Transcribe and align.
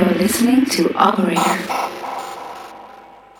You're 0.00 0.14
listening 0.14 0.64
to 0.64 0.94
Operator. 0.94 1.58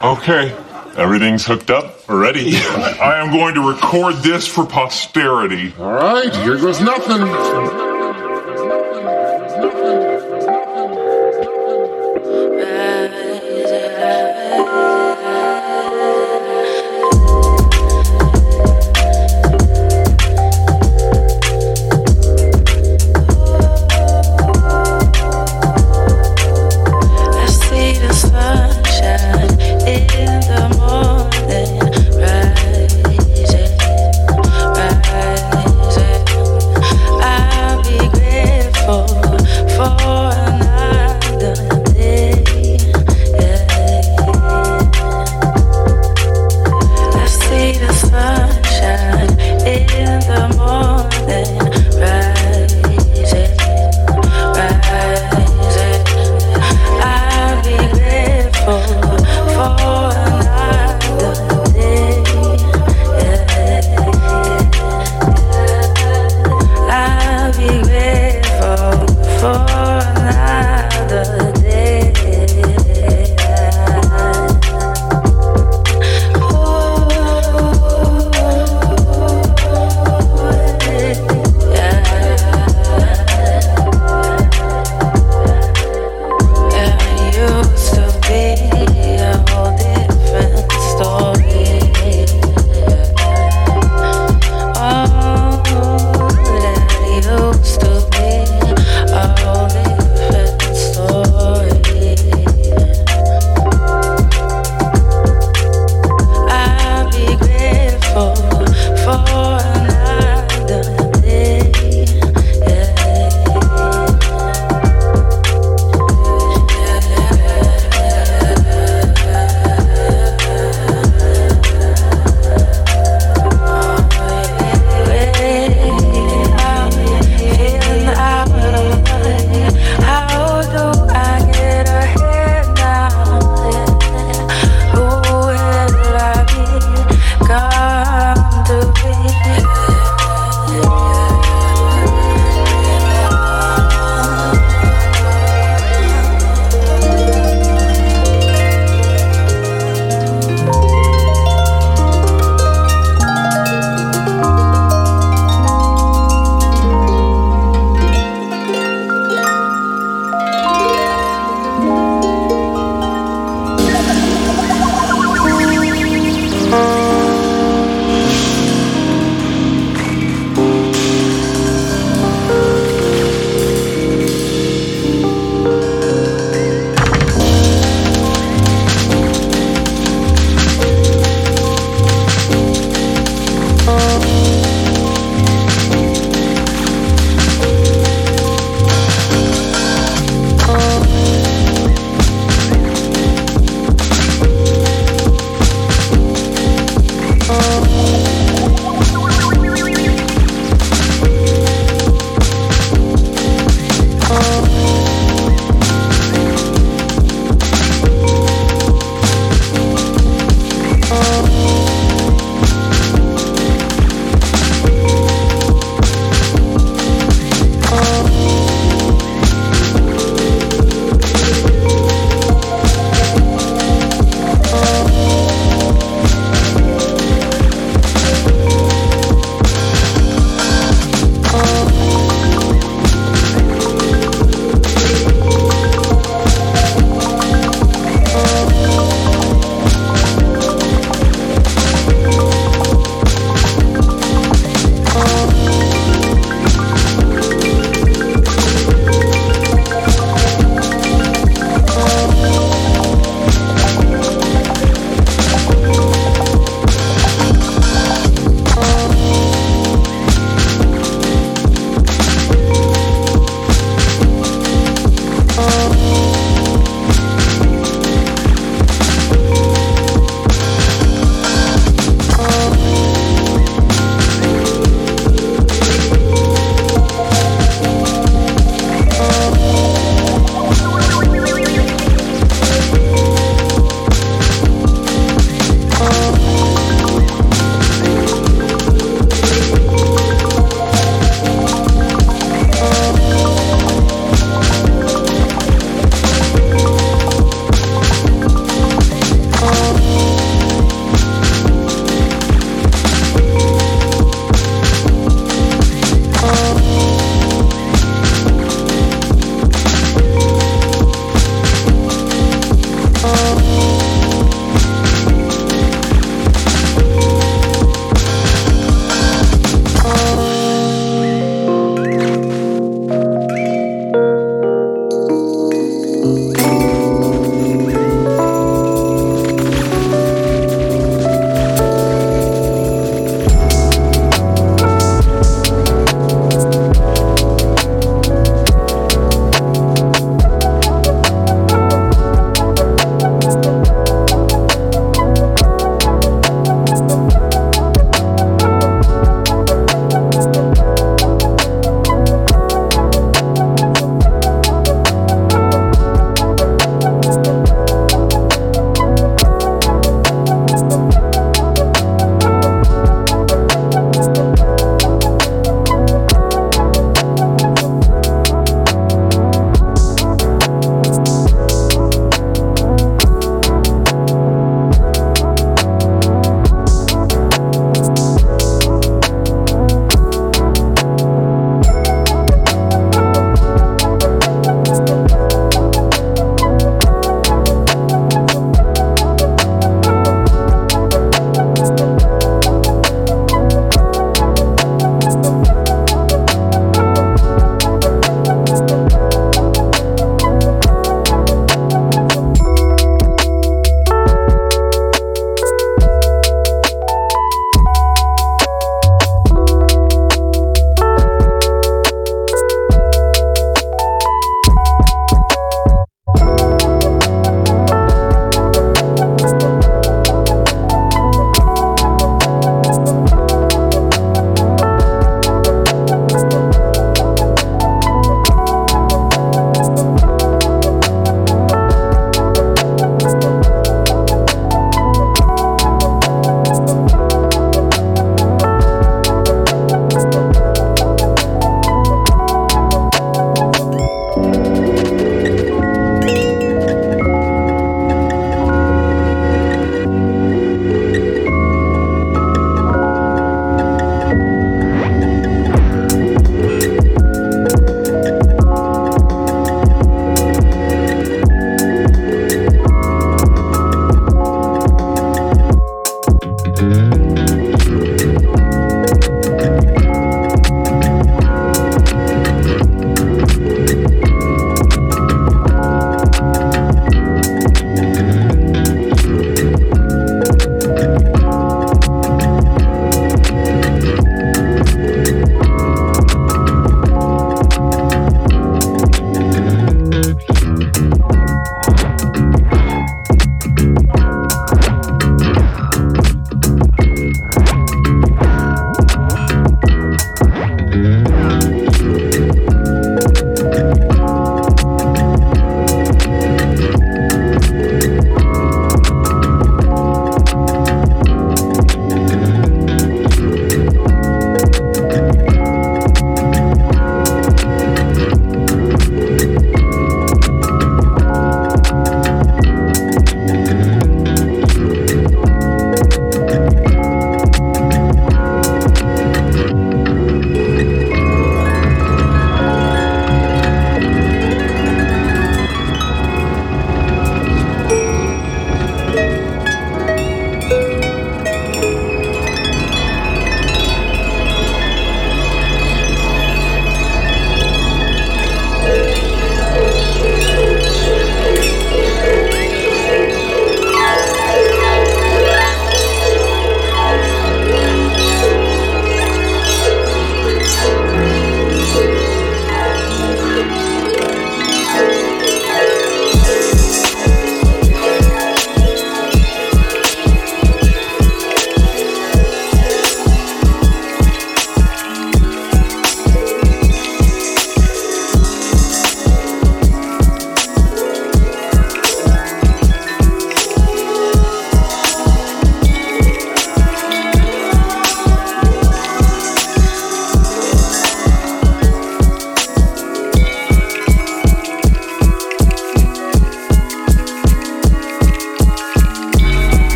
Okay, 0.00 0.56
everything's 0.96 1.44
hooked 1.44 1.68
up, 1.68 2.08
ready. 2.08 2.56
I 2.56 3.20
am 3.20 3.32
going 3.32 3.56
to 3.56 3.68
record 3.68 4.14
this 4.22 4.46
for 4.46 4.64
posterity. 4.64 5.74
All 5.80 5.90
right, 5.90 6.32
here 6.32 6.56
goes 6.56 6.80
nothing. 6.80 7.93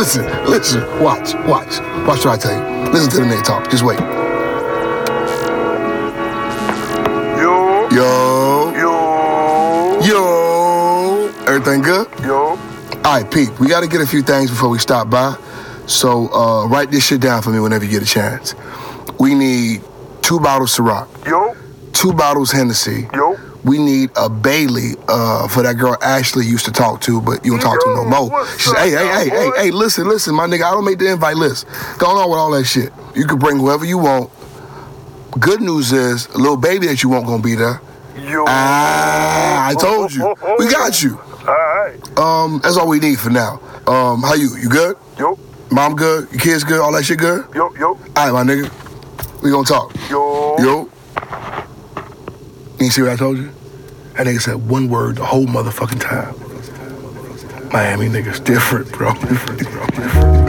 Listen, 0.00 0.24
listen, 0.48 0.80
watch, 1.02 1.34
watch. 1.46 1.78
Watch 2.06 2.24
what 2.24 2.28
I 2.28 2.36
tell 2.38 2.56
you. 2.86 2.90
Listen 2.90 3.10
to 3.10 3.16
the 3.18 3.22
nigga 3.24 3.44
talk. 3.44 3.70
Just 3.70 3.84
wait. 3.84 3.98
Yo, 7.38 7.88
Yo, 7.90 8.72
yo, 8.74 10.00
yo. 10.02 11.32
Everything 11.46 11.82
good? 11.82 12.08
yo. 12.22 12.58
All 13.04 13.20
right, 13.20 13.30
Pete, 13.30 13.50
we 13.60 13.68
got 13.68 13.80
to 13.80 13.88
get 13.88 14.00
a 14.00 14.06
few 14.06 14.22
things 14.22 14.50
before 14.50 14.68
we 14.70 14.78
stop 14.78 15.10
by. 15.10 15.36
So 15.86 16.28
uh, 16.32 16.66
write 16.68 16.90
this 16.90 17.06
shit 17.06 17.20
down 17.20 17.42
for 17.42 17.50
me 17.50 17.60
whenever 17.60 17.84
you 17.84 17.90
get 17.90 18.02
a 18.02 18.06
chance. 18.06 18.54
We 19.18 19.34
need 19.34 19.82
two 20.22 20.40
bottles 20.40 20.76
Ciroc, 20.76 21.08
Yo, 21.26 21.54
two 21.92 22.12
bottles 22.14 22.52
Hennessy. 22.52 23.06
yo. 23.12 23.36
We 23.64 23.78
need 23.78 24.10
a 24.16 24.28
Bailey 24.30 24.92
uh, 25.06 25.46
for 25.48 25.62
that 25.62 25.74
girl 25.74 25.96
Ashley 26.00 26.46
used 26.46 26.64
to 26.64 26.72
talk 26.72 27.02
to, 27.02 27.20
but 27.20 27.44
you 27.44 27.52
don't 27.52 27.60
talk 27.60 27.78
to 27.80 27.94
no 27.94 28.04
more. 28.04 28.46
She 28.56 28.70
said, 28.70 28.78
hey, 28.78 28.90
hey, 28.90 29.06
hey, 29.06 29.28
hey, 29.28 29.50
hey, 29.56 29.70
listen, 29.70 30.08
listen, 30.08 30.34
my 30.34 30.46
nigga, 30.46 30.62
I 30.62 30.70
don't 30.70 30.84
make 30.84 30.98
the 30.98 31.10
invite 31.10 31.36
list. 31.36 31.66
Going 31.98 32.16
on 32.16 32.30
with 32.30 32.38
all 32.38 32.50
that 32.52 32.64
shit. 32.64 32.92
You 33.14 33.26
can 33.26 33.38
bring 33.38 33.58
whoever 33.58 33.84
you 33.84 33.98
want. 33.98 34.30
Good 35.38 35.60
news 35.60 35.92
is, 35.92 36.26
a 36.28 36.38
little 36.38 36.56
baby 36.56 36.86
that 36.86 37.02
you 37.02 37.10
want 37.10 37.26
gonna 37.26 37.42
be 37.42 37.54
there. 37.54 37.80
Yo. 38.16 38.44
Ah, 38.48 39.68
I 39.68 39.74
told 39.74 40.12
you. 40.12 40.34
We 40.58 40.70
got 40.70 41.02
you. 41.02 41.18
Alright. 41.46 42.18
Um, 42.18 42.60
that's 42.62 42.76
all 42.76 42.88
we 42.88 42.98
need 42.98 43.18
for 43.18 43.30
now. 43.30 43.60
Um, 43.86 44.22
how 44.22 44.34
you? 44.34 44.56
You 44.56 44.68
good? 44.68 44.96
Yo, 45.18 45.38
Mom 45.70 45.94
good? 45.96 46.30
Your 46.30 46.40
kids 46.40 46.64
good? 46.64 46.80
All 46.80 46.92
that 46.92 47.04
shit 47.04 47.18
good? 47.18 47.46
yo, 47.54 47.74
yo, 47.76 47.88
All 47.88 47.98
right, 48.16 48.32
my 48.32 48.42
nigga. 48.42 48.70
We 49.42 49.50
gonna 49.50 49.64
talk. 49.64 49.94
yo. 50.10 50.56
Yo. 50.58 50.89
You 52.80 52.88
see 52.88 53.02
what 53.02 53.12
I 53.12 53.16
told 53.16 53.36
you? 53.36 53.52
That 54.14 54.26
nigga 54.26 54.40
said 54.40 54.68
one 54.68 54.88
word 54.88 55.16
the 55.16 55.26
whole 55.26 55.44
motherfucking 55.44 56.00
time. 56.00 56.34
Miami 57.70 58.06
niggas 58.06 58.42
different, 58.42 58.90
bro. 58.90 59.12
Different, 59.20 59.70
bro. 59.70 59.86
Different. 59.86 60.39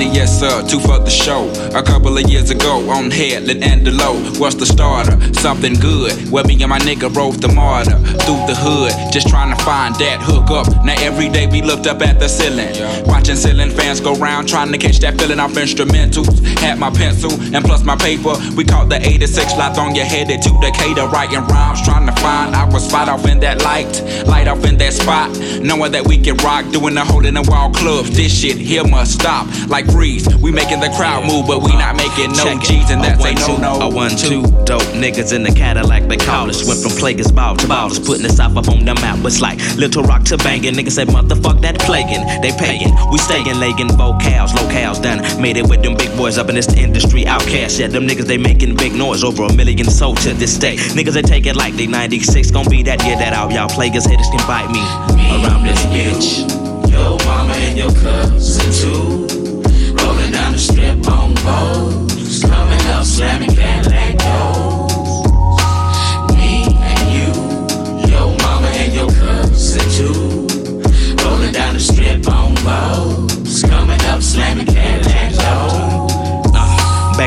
Money, 0.00 0.14
yes 0.14 0.40
sir, 0.40 0.66
two 0.66 0.80
for 0.80 0.98
the 0.98 1.10
show. 1.10 1.44
A 1.76 1.82
couple 1.82 2.16
of 2.16 2.24
years 2.24 2.48
ago 2.48 2.88
on 2.88 3.10
Headland 3.10 3.62
and 3.62 3.86
Delowe 3.86 4.40
was 4.40 4.56
the 4.56 4.64
starter. 4.64 5.12
Something 5.34 5.74
good, 5.74 6.16
where 6.30 6.42
me 6.42 6.54
and 6.62 6.70
my 6.70 6.78
nigga 6.78 7.14
rode 7.14 7.34
the 7.34 7.48
MARTA 7.48 7.98
through 8.24 8.40
the 8.48 8.56
hood, 8.56 8.92
just 9.12 9.28
trying 9.28 9.54
to 9.54 9.62
find 9.62 9.94
that 9.96 10.22
hook 10.22 10.50
up. 10.50 10.66
Now 10.86 10.94
every 11.00 11.28
day 11.28 11.46
we 11.48 11.60
looked 11.60 11.86
up 11.86 12.00
at 12.00 12.18
the 12.18 12.28
ceiling, 12.28 12.72
watching 13.04 13.36
ceiling 13.36 13.68
fans 13.68 14.00
go 14.00 14.14
round, 14.14 14.48
trying 14.48 14.72
to 14.72 14.78
catch 14.78 15.00
that 15.00 15.20
feeling 15.20 15.38
off 15.38 15.52
instrumentals. 15.52 16.40
Had 16.60 16.78
my 16.78 16.88
pencil 16.88 17.32
and 17.54 17.62
plus 17.62 17.84
my 17.84 17.96
paper. 17.96 18.32
We 18.56 18.64
caught 18.64 18.88
the 18.88 19.06
86 19.06 19.52
lots 19.58 19.78
on 19.78 19.94
your 19.94 20.06
headed 20.06 20.40
to 20.40 20.50
Decatur, 20.62 21.08
writing 21.08 21.44
rhymes, 21.44 21.82
trying 21.82 22.06
to 22.06 22.12
find 22.22 22.54
our 22.54 22.80
spot 22.80 23.10
off 23.10 23.26
in 23.26 23.38
that 23.40 23.62
light, 23.64 24.02
light 24.26 24.48
off 24.48 24.64
in 24.64 24.78
that 24.78 24.94
spot, 24.94 25.28
knowing 25.60 25.92
that 25.92 26.06
we 26.06 26.16
can 26.16 26.36
rock, 26.38 26.64
doing 26.72 26.94
the 26.94 27.04
hole 27.04 27.26
in 27.26 27.34
the 27.34 27.42
wall 27.42 27.70
clubs. 27.70 28.16
This 28.16 28.32
shit 28.32 28.56
here 28.56 28.84
must 28.84 29.12
stop, 29.12 29.46
like 29.68 29.89
freeze. 29.92 30.26
We 30.36 30.50
making 30.50 30.80
the 30.80 30.90
crowd 30.96 31.26
move, 31.26 31.46
but 31.46 31.62
we 31.62 31.72
not 31.72 31.96
making 31.96 32.32
no 32.32 32.44
Check. 32.44 32.62
G's, 32.62 32.90
and 32.90 33.02
that's 33.02 33.24
a 33.24 33.34
no 33.34 33.56
no. 33.56 33.80
A 33.80 33.88
one, 33.88 34.10
two, 34.10 34.42
dope 34.64 34.82
niggas 34.96 35.32
in 35.32 35.42
the 35.42 35.50
Cadillac, 35.50 36.08
they 36.08 36.16
call 36.16 36.48
us. 36.48 36.66
Went 36.66 36.80
from 36.80 36.92
Player's 36.92 37.30
Ball 37.32 37.56
to 37.56 37.66
ballers, 37.66 38.04
putting 38.04 38.22
the 38.22 38.30
South 38.30 38.56
up 38.56 38.68
on 38.68 38.84
the 38.84 38.94
map. 38.94 39.18
It's 39.24 39.40
like 39.40 39.58
Little 39.76 40.02
Rock 40.02 40.24
to 40.24 40.36
Bankhead. 40.38 40.74
Niggas 40.74 40.92
said, 40.92 41.08
motherfuck 41.08 41.60
that 41.62 41.78
plaguing. 41.80 42.24
They 42.42 42.52
paying, 42.52 42.90
we 43.10 43.18
staying, 43.18 43.58
legging 43.58 43.90
vocals, 43.96 44.52
locales 44.52 45.02
done. 45.02 45.20
Made 45.40 45.56
it 45.56 45.68
with 45.68 45.82
them 45.82 45.96
big 45.96 46.14
boys 46.16 46.38
up 46.38 46.48
in 46.48 46.54
this 46.54 46.72
industry 46.74 47.24
Outkast. 47.24 47.78
Yeah, 47.78 47.88
them 47.88 48.06
niggas, 48.06 48.26
they 48.26 48.38
making 48.38 48.76
big 48.76 48.94
noise, 48.94 49.24
over 49.24 49.44
a 49.44 49.52
million 49.52 49.86
sold 49.90 50.18
to 50.18 50.32
this 50.34 50.58
day. 50.58 50.76
Niggas, 50.76 51.14
they 51.14 51.22
take 51.22 51.46
it 51.46 51.56
like 51.56 51.74
they 51.74 51.86
96, 51.86 52.50
gon' 52.50 52.68
be 52.68 52.82
that 52.84 53.04
year 53.04 53.16
that 53.16 53.34
all 53.34 53.50
y'all 53.50 53.68
plaguers 53.68 54.06
haters 54.06 54.28
can 54.28 54.46
bite 54.46 54.70
me. 54.70 54.80
Around 55.30 55.64
this 55.66 55.84
bitch. 55.86 56.90
Your 56.90 57.18
mama 57.24 57.54
and 57.54 57.78
your 57.78 57.92
cousin 57.92 58.72
too. 58.72 59.39
Rolling 60.10 60.32
down 60.32 60.52
the 60.52 60.58
strip 60.58 61.08
on 61.08 61.34
boats. 61.34 62.42
Coming 62.42 62.86
up, 62.88 63.04
slamming 63.04 63.54
Cadillac 63.54 64.18
doors. 64.18 65.24
Me 66.34 66.66
and 66.82 67.06
you. 67.14 67.30
Your 68.10 68.36
mama 68.38 68.66
and 68.74 68.92
your 68.92 69.08
cousin 69.08 69.88
too. 69.96 70.48
Rolling 71.24 71.52
down 71.52 71.74
the 71.74 71.80
strip 71.80 72.26
on 72.28 72.54
boats. 72.64 73.09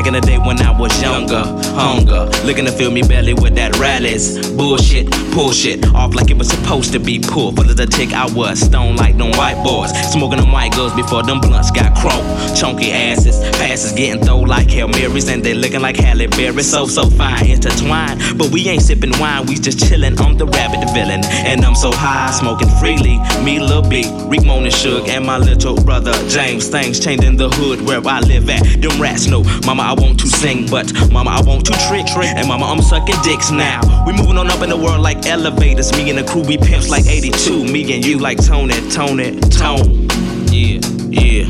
Back 0.04 0.14
in 0.14 0.20
the 0.20 0.26
day 0.26 0.38
when 0.38 0.60
I 0.60 0.70
was 0.78 1.00
younger, 1.00 1.42
hunger. 1.74 2.28
Looking 2.44 2.66
to 2.66 2.72
fill 2.72 2.90
me 2.90 3.02
belly 3.02 3.34
with 3.34 3.54
that 3.54 3.76
rallies. 3.78 4.50
Bullshit, 4.50 5.10
pull 5.32 5.52
shit. 5.52 5.86
Off 5.94 6.14
like 6.14 6.30
it 6.30 6.36
was 6.36 6.48
supposed 6.48 6.92
to 6.92 6.98
be 6.98 7.18
pulled. 7.18 7.56
Full 7.56 7.70
of 7.70 7.76
the 7.76 7.86
tick, 7.86 8.12
I 8.12 8.26
was 8.32 8.60
stone 8.60 8.96
like 8.96 9.16
them 9.16 9.30
white 9.32 9.62
boys. 9.64 9.90
Smoking 10.12 10.40
them 10.40 10.52
white 10.52 10.72
girls 10.72 10.94
before 10.94 11.22
them 11.22 11.40
blunts 11.40 11.70
got 11.70 11.96
croaked. 11.96 12.56
Chunky 12.56 12.92
asses, 12.92 13.38
passes 13.56 13.92
getting 13.92 14.22
throw 14.22 14.40
like 14.40 14.68
Hail 14.70 14.88
Marys. 14.88 15.28
And 15.28 15.42
they 15.42 15.54
looking 15.54 15.80
like 15.80 15.96
Halle 15.96 16.26
Berry. 16.26 16.62
So, 16.62 16.86
so 16.86 17.08
fine, 17.08 17.46
intertwined. 17.46 18.38
But 18.38 18.50
we 18.50 18.68
ain't 18.68 18.82
sipping 18.82 19.12
wine, 19.18 19.46
we 19.46 19.54
just 19.54 19.78
chillin' 19.78 20.20
on 20.20 20.36
the 20.36 20.46
rabbit 20.46 20.80
the 20.86 20.92
villain. 20.92 21.24
And 21.24 21.64
I'm 21.64 21.74
so 21.74 21.90
high, 21.92 22.30
smoking 22.32 22.68
freely. 22.80 23.18
Me, 23.42 23.58
Lil 23.58 23.82
B, 23.82 24.04
Rick 24.26 24.44
Moan 24.44 24.64
and 24.64 24.74
Suge, 24.74 25.08
and 25.08 25.24
my 25.24 25.38
little 25.38 25.76
brother 25.82 26.12
James. 26.28 26.68
Things 26.68 26.98
changed 27.00 27.24
in 27.24 27.36
the 27.36 27.48
hood 27.48 27.80
where 27.82 28.02
I 28.06 28.20
live 28.20 28.48
at. 28.50 28.62
Them 28.80 29.00
rats 29.00 29.26
know, 29.26 29.42
Mama, 29.64 29.82
I 29.82 29.93
want 29.94 30.20
to 30.20 30.28
sing, 30.28 30.68
but 30.68 30.92
Mama, 31.10 31.30
I 31.30 31.40
want 31.42 31.64
to 31.66 31.72
trick. 31.88 32.06
Trick 32.06 32.26
And 32.26 32.48
Mama, 32.48 32.66
I'm 32.66 32.82
sucking 32.82 33.16
dicks 33.22 33.50
now. 33.50 33.80
We 34.06 34.12
moving 34.12 34.38
on 34.38 34.50
up 34.50 34.62
in 34.62 34.68
the 34.68 34.76
world 34.76 35.00
like 35.00 35.26
elevators. 35.26 35.92
Me 35.92 36.10
and 36.10 36.18
the 36.18 36.24
crew, 36.24 36.42
we 36.42 36.58
pimps 36.58 36.90
like 36.90 37.06
82. 37.06 37.64
Me 37.64 37.94
and 37.94 38.04
you 38.04 38.18
like 38.18 38.38
Tony, 38.44 38.74
Toni, 38.90 39.38
Toné. 39.40 39.40
It, 39.40 39.52
tone. 39.52 40.08
Yeah, 40.50 40.80
yeah. 41.10 41.48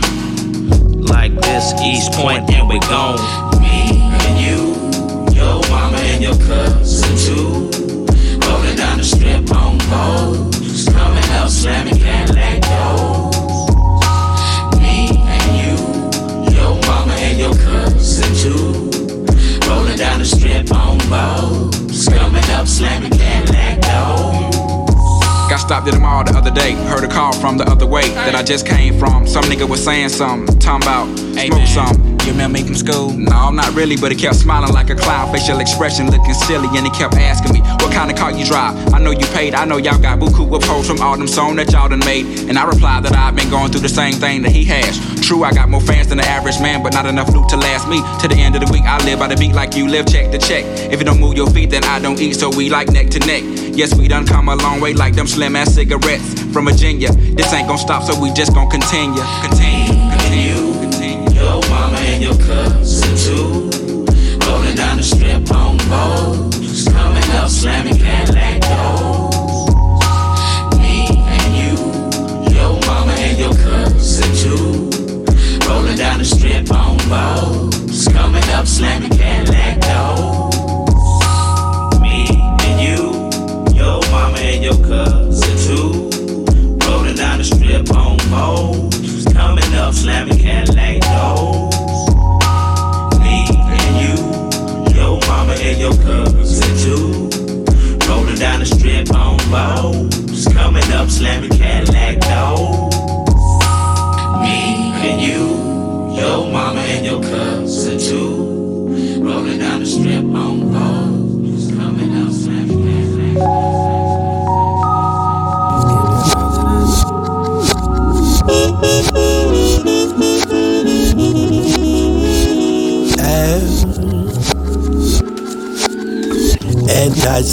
Like 1.11 1.35
this, 1.41 1.73
East 1.83 2.13
Point, 2.13 2.51
and 2.51 2.69
we 2.69 2.79
gone. 2.81 3.19
Me 3.61 4.01
and 4.01 4.37
you, 4.41 5.35
your 5.35 5.61
mama 5.71 5.99
and 5.99 6.23
your 6.23 6.37
cousin 6.47 7.17
too. 7.19 7.71
Rolling 8.47 8.77
down 8.77 8.99
the 8.99 9.05
strip 9.05 9.51
on 9.53 9.79
boats. 9.91 10.89
Coming 10.89 11.31
up, 11.31 11.49
slamming 11.49 11.99
Cadillac 11.99 12.44
Rolling 19.95 20.09
down 20.09 20.19
the 20.19 20.25
strip 20.25 20.73
on 20.75 20.99
boats. 21.09 22.09
Coming 22.09 22.43
up, 22.51 22.67
slamming 22.67 23.13
Cadillac 23.13 23.81
doors. 23.81 24.57
Got 25.49 25.59
stopped 25.59 25.87
at 25.87 25.95
the 25.95 26.01
mall 26.01 26.25
the 26.25 26.37
other 26.37 26.51
day. 26.51 26.73
Heard 26.73 27.05
a 27.05 27.09
call 27.09 27.33
from 27.33 27.59
the 27.59 27.65
other 27.65 27.87
way 27.87 28.09
that 28.11 28.35
I 28.35 28.43
just 28.43 28.67
came 28.67 28.99
from. 28.99 29.25
Some 29.27 29.45
nigga 29.45 29.69
was 29.69 29.85
saying 29.85 30.09
something, 30.09 30.59
talking 30.59 30.83
about 30.83 31.07
smoke 31.17 31.67
some. 31.69 32.14
You 32.25 32.33
remember 32.33 32.59
me 32.59 32.65
from 32.65 32.75
school? 32.75 33.11
No, 33.11 33.51
not 33.51 33.75
really, 33.75 33.97
but 33.97 34.11
he 34.11 34.17
kept 34.17 34.37
smiling 34.37 34.73
like 34.73 34.89
a 34.89 34.95
clown, 34.95 35.31
facial 35.31 35.61
expression 35.61 36.11
looking 36.11 36.33
silly, 36.33 36.69
and 36.73 36.87
he 36.87 36.91
kept 36.91 37.15
asking 37.15 37.53
me, 37.53 37.61
What 37.85 37.93
kind 37.93 38.11
of 38.11 38.17
car 38.17 38.33
you 38.33 38.47
drive? 38.47 38.95
I 38.95 38.99
know 38.99 39.11
you 39.11 39.27
paid, 39.37 39.55
I 39.55 39.67
know 39.67 39.77
y'all 39.77 40.01
got 40.01 40.19
buku 40.19 40.55
of 40.57 40.63
posts 40.63 40.89
from 40.89 41.03
all 41.03 41.19
them 41.19 41.29
songs 41.29 41.57
that 41.57 41.71
y'all 41.71 41.89
done 41.89 41.99
made. 42.01 42.25
And 42.49 42.59
I 42.59 42.65
replied 42.65 43.05
that 43.05 43.15
I've 43.15 43.37
been 43.37 43.51
going 43.51 43.71
through 43.73 43.83
the 43.83 43.91
same 43.91 44.15
thing 44.15 44.41
that 44.41 44.53
he 44.53 44.65
has. 44.65 44.99
True, 45.21 45.45
I 45.45 45.53
got 45.53 45.69
more 45.69 45.83
fans 45.83 46.09
than 46.09 46.17
the 46.17 46.25
average 46.25 46.59
man, 46.61 46.83
but 46.83 46.95
not 46.95 47.05
enough 47.05 47.29
loot 47.29 47.47
to 47.51 47.59
last 47.59 47.89
me. 47.89 48.01
To 48.23 48.27
the 48.27 48.41
end 48.41 48.57
of 48.57 48.65
the 48.65 48.73
week, 48.73 48.85
I 48.85 49.05
live 49.05 49.19
by 49.19 49.29
the 49.29 49.37
beat 49.37 49.53
like 49.53 49.77
you 49.77 49.87
live, 49.87 50.07
check 50.07 50.33
to 50.33 50.39
check. 50.39 50.65
If 50.91 51.01
you 51.01 51.05
don't 51.05 51.21
move 51.21 51.37
your 51.37 51.51
feet, 51.51 51.69
then 51.69 51.85
I 51.85 51.99
don't 51.99 52.19
eat, 52.19 52.37
so 52.37 52.49
we 52.49 52.71
like 52.71 52.89
neck 52.89 53.09
to 53.11 53.19
neck. 53.21 53.43
Yes, 53.77 53.95
we 53.99 54.09
done 54.09 54.27
come 54.27 54.49
a 54.49 54.57
long 54.57 54.81
way 54.81 54.95
like 54.95 55.15
them 55.15 55.27
slim 55.27 55.57
ass 55.57 55.75
cigarettes 55.75 56.41
from 56.55 56.65
Virginia. 56.65 57.13
This 57.13 57.53
ain't 57.53 57.69
gonna 57.69 57.77
stop, 57.77 58.03
so 58.03 58.19
we 58.19 58.33
just 58.33 58.55
gonna. 58.55 58.65
Continue, 58.71 59.23
continue, 59.43 59.94
your 62.25 62.39
cousin 62.39 63.15
too. 63.19 63.69
Rolling 64.47 64.77
down 64.77 64.97
the 64.97 65.03
strip 65.03 65.51
on 65.53 65.77
boats. 65.93 66.89
Coming 66.89 67.31
up, 67.33 67.51
slamming 67.51 67.99
Cadillac 67.99 68.63
doors. 68.63 69.69
Me 70.81 71.05
and 71.37 71.51
you, 71.61 71.75
your 72.57 72.81
mama 72.87 73.13
and 73.13 73.39
your 73.39 73.53
cousin 73.53 74.31
too. 74.43 74.89
Rolling 75.69 75.99
down 75.99 76.19
the 76.19 76.25
strip 76.25 76.73
on 76.73 76.97
boats. 77.13 78.09
Coming 78.09 78.49
up, 78.57 78.67
slamming 78.67 79.14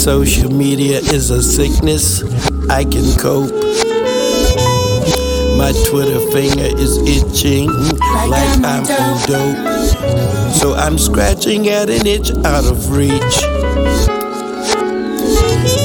Anti-social 0.04 0.50
media 0.50 0.98
is 0.98 1.30
a 1.30 1.40
sickness. 1.40 2.24
I 2.68 2.82
can 2.82 3.16
cope. 3.20 3.52
My 5.56 5.72
Twitter 5.86 6.18
finger 6.32 6.76
is 6.76 6.98
itching 7.06 7.68
like 7.68 8.58
I'm 8.64 8.82
on 8.82 9.20
dope. 9.28 10.54
So 10.54 10.74
I'm 10.74 10.98
scratching 10.98 11.68
at 11.68 11.88
an 11.88 12.04
itch 12.04 12.32
out 12.44 12.64
of 12.64 12.90
reach. 12.90 13.12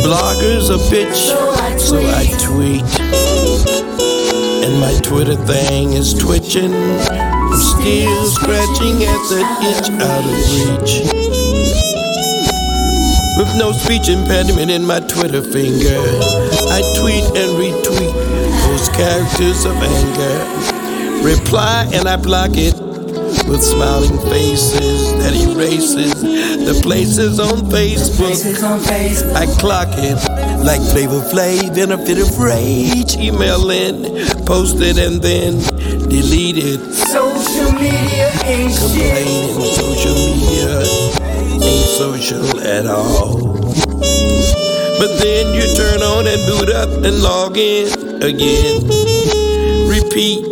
Bloggers 0.02 0.72
a 0.74 0.80
bitch, 0.90 1.80
so 1.80 2.00
I 2.02 2.26
tweet. 2.42 3.00
And 4.66 4.80
my 4.80 5.00
Twitter 5.04 5.36
thing 5.46 5.94
is 5.94 6.16
twitching. 6.16 6.74
I'm 6.74 7.54
still 7.54 8.26
scratching 8.32 8.96
at 9.04 9.22
that 9.30 9.48
itch 9.62 9.92
out 10.02 10.26
of 10.26 11.14
reach. 11.14 11.27
With 13.38 13.56
no 13.56 13.72
speech 13.72 14.10
impediment 14.10 14.72
in 14.72 14.84
my 14.84 15.00
Twitter 15.00 15.44
finger, 15.44 16.02
I 16.74 16.82
tweet 16.98 17.24
and 17.38 17.54
retweet 17.62 18.14
those 18.66 18.90
characters 18.90 19.64
of 19.66 19.76
anger. 19.78 21.24
Reply 21.24 21.88
and 21.94 22.08
I 22.08 22.16
block 22.16 22.52
it 22.54 22.74
with 23.48 23.62
smiling 23.62 24.18
faces 24.30 25.14
that 25.22 25.34
erases 25.34 26.22
the 26.22 26.80
places 26.82 27.40
on 27.40 27.70
Facebook. 27.70 28.34
I 29.36 29.46
clock 29.60 29.90
it 29.94 30.18
like 30.66 30.82
Flavor 30.92 31.22
Flav 31.30 31.78
in 31.78 31.92
a 31.92 31.98
fit 31.98 32.18
of 32.18 32.40
rage. 32.40 33.18
Email 33.18 33.70
in, 33.70 34.46
post 34.46 34.78
it 34.80 34.98
and 34.98 35.22
then 35.22 35.60
delete 36.10 36.58
it. 36.58 36.80
Social 36.94 37.72
media 37.74 38.32
ain't 38.46 38.74
media 38.94 39.37
ain't 42.32 42.46
social 42.46 42.60
at 42.62 42.86
all. 42.86 43.54
But 45.00 45.18
then 45.20 45.54
you 45.54 45.76
turn 45.76 46.02
on 46.02 46.28
and 46.28 46.46
boot 46.48 46.70
up 46.70 46.90
and 46.90 47.22
log 47.22 47.58
in 47.58 48.24
again. 48.24 48.82
Repeat. 49.88 50.44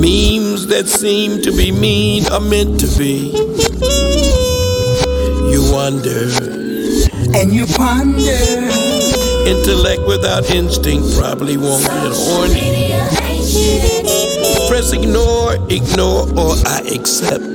Memes 0.00 0.66
that 0.68 0.86
seem 0.88 1.42
to 1.42 1.52
be 1.52 1.70
mean 1.70 2.26
are 2.32 2.40
meant 2.40 2.80
to 2.80 2.86
be. 2.98 3.30
You 5.50 5.72
wonder. 5.72 6.30
And 7.36 7.52
you 7.52 7.66
ponder. 7.66 8.68
Intellect 9.46 10.02
without 10.06 10.50
instinct 10.50 11.16
probably 11.18 11.56
won't 11.56 11.84
get 11.84 12.12
horny. 12.12 12.90
Press 14.68 14.92
ignore, 14.92 15.54
ignore, 15.68 16.28
or 16.38 16.54
I 16.66 16.82
accept. 16.94 17.49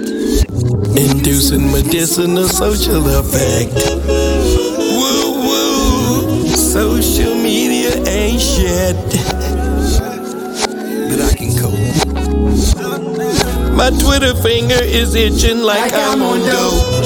Inducing 0.97 1.71
medicinal 1.71 2.47
social 2.47 3.05
effect. 3.19 3.73
Woo 4.05 5.41
woo, 5.43 6.47
social 6.47 7.35
media 7.35 8.01
ain't 8.07 8.41
shit. 8.41 8.95
But 11.09 11.19
I 11.21 11.33
can 11.35 11.51
cope. 11.59 11.75
My 13.75 13.89
Twitter 13.99 14.33
finger 14.35 14.81
is 14.81 15.15
itching 15.15 15.59
like, 15.59 15.91
I'm 15.93 16.21
on 16.21 16.39
dope. 16.39 17.05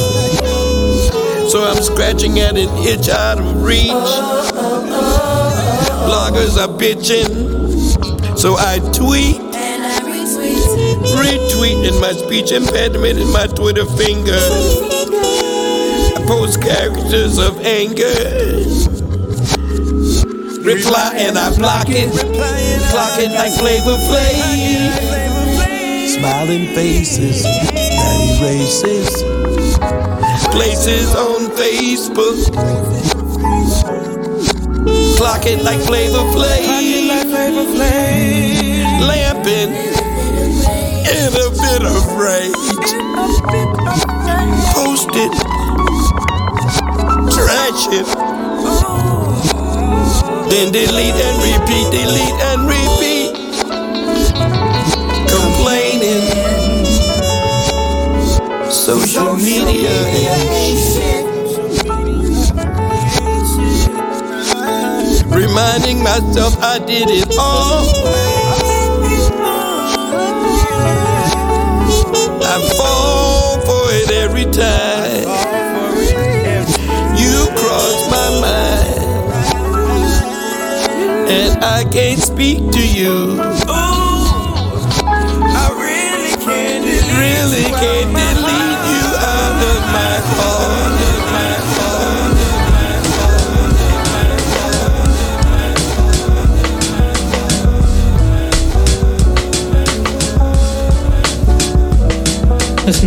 So 1.50 1.64
I'm 1.64 1.82
scratching 1.82 2.40
at 2.40 2.58
an 2.58 2.70
itch 2.86 3.10
out 3.10 3.40
of 3.40 3.64
reach. 3.64 3.90
Bloggers 6.06 6.58
are 6.58 6.70
bitching. 6.78 8.38
So 8.38 8.56
I 8.56 8.78
tweet. 8.94 9.49
In 11.80 12.00
my 12.02 12.12
speech 12.12 12.52
impediment 12.52 13.20
in 13.20 13.32
my 13.32 13.48
Twitter 13.48 13.86
finger. 13.86 14.38
I 16.16 16.24
post 16.28 16.62
characters 16.62 17.38
of 17.38 17.60
anger. 17.66 18.06
Reply 20.62 21.14
and 21.16 21.38
I 21.38 21.56
block 21.56 21.88
it. 21.88 22.12
Clock 22.92 23.20
it 23.20 23.32
like 23.32 23.54
Flavor 23.54 23.98
Flav. 24.08 24.90
Smiling 26.10 26.68
faces 26.76 27.44
that 27.44 28.20
erases 28.42 29.24
places 30.52 31.16
on 31.16 31.50
Facebook. 31.56 32.38
Clock 35.18 35.46
it 35.46 35.64
like 35.64 35.80
Flavor 35.82 36.26
Flav. 36.36 36.70
Lamping 39.08 39.99
bit 41.72 41.84
of 41.86 42.04
rage. 42.18 42.90
Post 44.74 45.10
it. 45.14 45.34
Trash 47.34 47.84
it. 47.94 48.08
Then 50.50 50.72
delete 50.72 51.20
and 51.28 51.38
repeat, 51.46 51.88
delete 51.92 52.40
and 52.50 52.62
repeat. 52.68 53.30
Complaining. 55.30 56.24
Social 58.72 59.36
media. 59.36 59.96
Reminding 65.30 66.04
myself 66.04 66.58
I 66.62 66.80
did 66.80 67.10
it 67.10 67.38
all. 67.38 68.29
I 72.52 72.58
fall 72.78 73.62
for 73.62 73.94
it 73.94 74.10
every 74.10 74.46
time. 74.46 75.22
You 77.16 77.46
cross 77.56 78.10
my 78.10 78.30
mind, 78.42 79.30
and 81.30 81.64
I 81.64 81.84
can't 81.92 82.20
speak 82.20 82.72
to 82.72 82.82
you. 82.88 83.38
Ooh, 83.38 83.40
I 85.62 85.70
really 85.78 86.34
can't 86.44 86.86
really 87.20 87.66
can't 87.66 88.12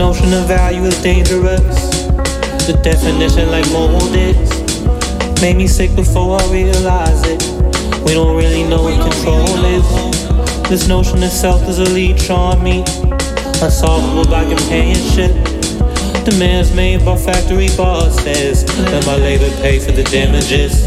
notion 0.03 0.33
of 0.33 0.49
value 0.49 0.83
is 0.83 1.01
dangerous. 1.01 2.03
The 2.67 2.75
definition, 2.83 3.53
like 3.53 3.65
molded, 3.71 4.35
made 5.41 5.57
me 5.57 5.69
sick 5.69 5.95
before 5.95 6.41
I 6.41 6.45
realized 6.51 7.25
it. 7.29 7.41
We 8.05 8.15
don't 8.15 8.37
really 8.37 8.65
know 8.65 8.83
what 8.83 8.99
control 8.99 9.65
is. 9.65 9.87
This 10.69 10.89
notion 10.89 11.23
of 11.23 11.31
self 11.31 11.63
is 11.69 11.79
a 11.79 11.85
leech 11.85 12.31
on 12.31 12.65
me, 12.65 12.83
unsolvable 13.63 14.25
by 14.25 14.43
companionship. 14.43 15.31
Demands 16.25 16.75
made 16.75 17.05
by 17.05 17.17
factory 17.17 17.69
bosses. 17.77 18.67
Let 18.91 19.07
my 19.07 19.15
labor 19.15 19.51
pay 19.63 19.79
for 19.79 19.93
the 19.93 20.03
damages. 20.03 20.83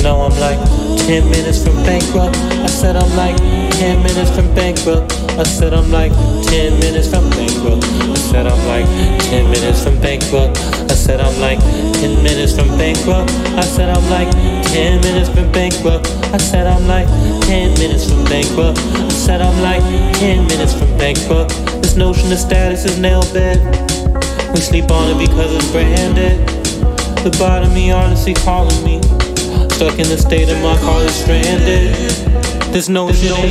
No, 0.00 0.20
I'm 0.22 0.38
like 0.38 0.58
10 1.06 1.28
minutes 1.28 1.64
from 1.64 1.74
bankrupt. 1.82 2.36
I 2.36 2.66
said 2.66 2.94
I'm 2.94 3.16
like 3.16 3.36
10 3.82 4.00
minutes 4.04 4.30
from 4.30 4.46
bankrupt. 4.54 5.12
I 5.38 5.42
said 5.42 5.74
I'm 5.74 5.90
like 5.90 6.12
10 6.52 6.80
minutes 6.80 7.08
from 7.08 7.30
bankrupt. 7.30 7.82
I 7.82 8.14
said 8.14 8.46
I'm 8.46 8.60
like 8.68 8.84
10 9.32 9.50
minutes 9.50 9.82
from 9.82 9.98
bankrupt. 10.02 10.58
I 10.84 10.94
said 10.94 11.18
I'm 11.18 11.40
like 11.40 11.58
10 12.04 12.22
minutes 12.22 12.54
from 12.54 12.68
bankrupt. 12.76 13.30
I 13.56 13.62
said 13.62 13.88
I'm 13.88 14.04
like 14.10 14.30
10 14.68 15.00
minutes 15.00 15.30
from 15.32 15.50
bankrupt. 15.50 16.06
I 16.28 16.36
said 16.36 16.66
I'm 16.66 16.86
like 16.86 17.08
10 17.48 17.72
minutes 17.78 18.04
from 18.04 18.22
bankrupt. 18.24 18.76
I 18.78 19.08
said 19.08 19.40
I'm 19.40 19.62
like 19.62 19.80
10 20.20 20.46
minutes 20.46 20.74
from 20.74 20.88
bankrupt. 20.98 21.56
This 21.80 21.96
notion 21.96 22.30
of 22.30 22.38
status 22.38 22.84
is 22.84 22.98
nail 22.98 23.22
bed. 23.32 23.56
We 24.52 24.60
sleep 24.60 24.90
on 24.90 25.08
it 25.08 25.26
because 25.26 25.54
it's 25.54 25.72
branded. 25.72 26.46
The 27.24 27.34
bottom 27.38 27.72
me 27.72 27.92
honestly 27.92 28.34
calling 28.34 28.84
me. 28.84 29.00
Stuck 29.72 29.98
in 29.98 30.06
the 30.12 30.18
state 30.18 30.50
of 30.50 30.60
my 30.60 30.76
car 30.84 31.00
is 31.00 31.14
stranded. 31.14 32.11
There's 32.72 32.88
no 32.88 33.12
Sorry 33.12 33.50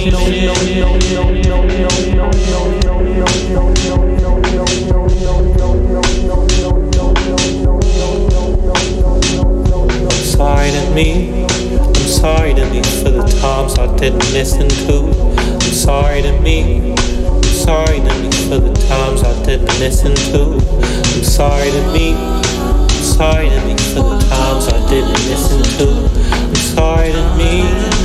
to 10.72 10.92
me, 10.96 11.46
I'm 11.46 11.94
sorry 11.94 12.56
to 12.56 12.66
me 12.72 12.82
for 12.82 13.12
the 13.12 13.22
times 13.40 13.78
I 13.78 13.96
didn't 13.98 14.34
listen 14.34 14.68
to. 14.68 15.14
I'm 15.38 15.62
sorry 15.62 16.24
to 16.24 16.42
me, 16.42 16.94
I'm 16.94 17.44
sorry 17.44 18.00
to 18.00 18.14
me 18.24 18.32
for 18.50 18.58
the 18.58 18.74
times 18.90 19.24
I 19.24 19.46
didn't 19.46 19.78
listen 19.78 20.16
to. 20.16 20.56
I'm 20.56 21.24
sorry 21.24 21.70
to 21.70 21.92
me, 21.94 22.16
I'm 22.16 22.90
sorry 22.90 23.50
to 23.50 23.66
me 23.68 23.78
for 23.94 24.02
the 24.02 24.18
times 24.32 24.68
I 24.68 24.90
didn't 24.90 25.14
listen 25.30 25.62
to. 25.78 26.10
I'm 26.32 26.56
sorry 26.56 27.12
to 27.12 27.36
me, 27.38 28.01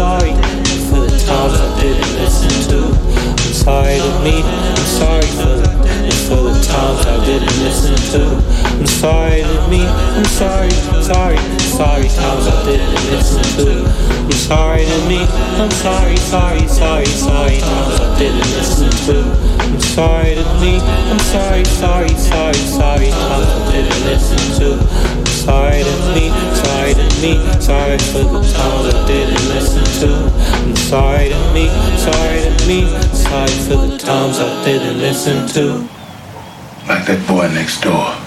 sorry 0.00 0.32
for 0.88 1.04
the 1.04 1.20
times 1.28 1.60
I 1.60 1.68
didn't 1.78 2.12
listen 2.16 2.48
to. 2.72 2.80
I'm 2.88 3.52
sorry 3.52 3.98
to 4.00 4.12
me, 4.24 4.40
I'm 4.40 4.88
sorry 4.96 5.28
for 5.36 5.52
the 5.60 5.68
for 6.24 6.40
the 6.48 6.56
times 6.64 7.04
I 7.04 7.22
didn't 7.26 7.56
listen 7.60 7.96
to. 8.16 8.22
I'm 8.80 8.86
sorry 8.86 9.42
to 9.42 9.58
me, 9.68 9.84
I'm 9.84 10.24
sorry, 10.24 10.70
sorry, 11.04 11.36
sorry 11.76 12.08
times 12.16 12.46
I 12.48 12.64
didn't 12.64 12.94
listen 13.12 13.44
to. 13.60 13.84
I'm 14.24 14.32
sorry 14.32 14.86
to 14.86 14.98
me, 15.06 15.20
I'm 15.60 15.70
sorry, 15.84 16.16
sorry, 16.16 16.66
sorry, 16.66 17.04
sorry 17.04 17.58
times 17.60 18.00
I 18.00 18.18
didn't 18.18 18.50
listen 18.56 18.90
to. 19.04 19.16
I'm 19.68 19.80
sorry 19.80 20.34
to 20.40 20.46
me, 20.62 20.80
I'm 21.12 21.18
sorry, 21.28 21.64
sorry, 21.64 22.08
sorry, 22.08 22.54
sorry 22.54 23.10
times 23.10 23.48
I 23.52 23.72
didn't 23.72 24.04
listen 24.08 24.40
to. 24.60 25.19
Sorry 25.40 25.82
to 25.82 25.96
me, 26.14 26.28
sorry 26.54 26.92
to 26.92 27.06
me, 27.22 27.60
sorry 27.60 27.98
for 28.12 28.24
the 28.24 28.40
times 28.52 28.94
I 28.94 29.06
didn't 29.06 29.48
listen 29.48 29.84
to. 30.00 30.10
I'm 30.36 30.76
sorry 30.76 31.30
to 31.30 31.54
me, 31.54 31.68
sorry 31.96 32.40
to 32.44 32.66
me, 32.68 32.86
sorry 33.14 33.48
for 33.64 33.86
the 33.86 33.96
times 33.96 34.38
I 34.38 34.64
didn't 34.64 34.98
listen 34.98 35.48
to. 35.54 35.88
Like 36.86 37.06
that 37.06 37.26
boy 37.26 37.48
next 37.54 37.80
door. 37.80 38.19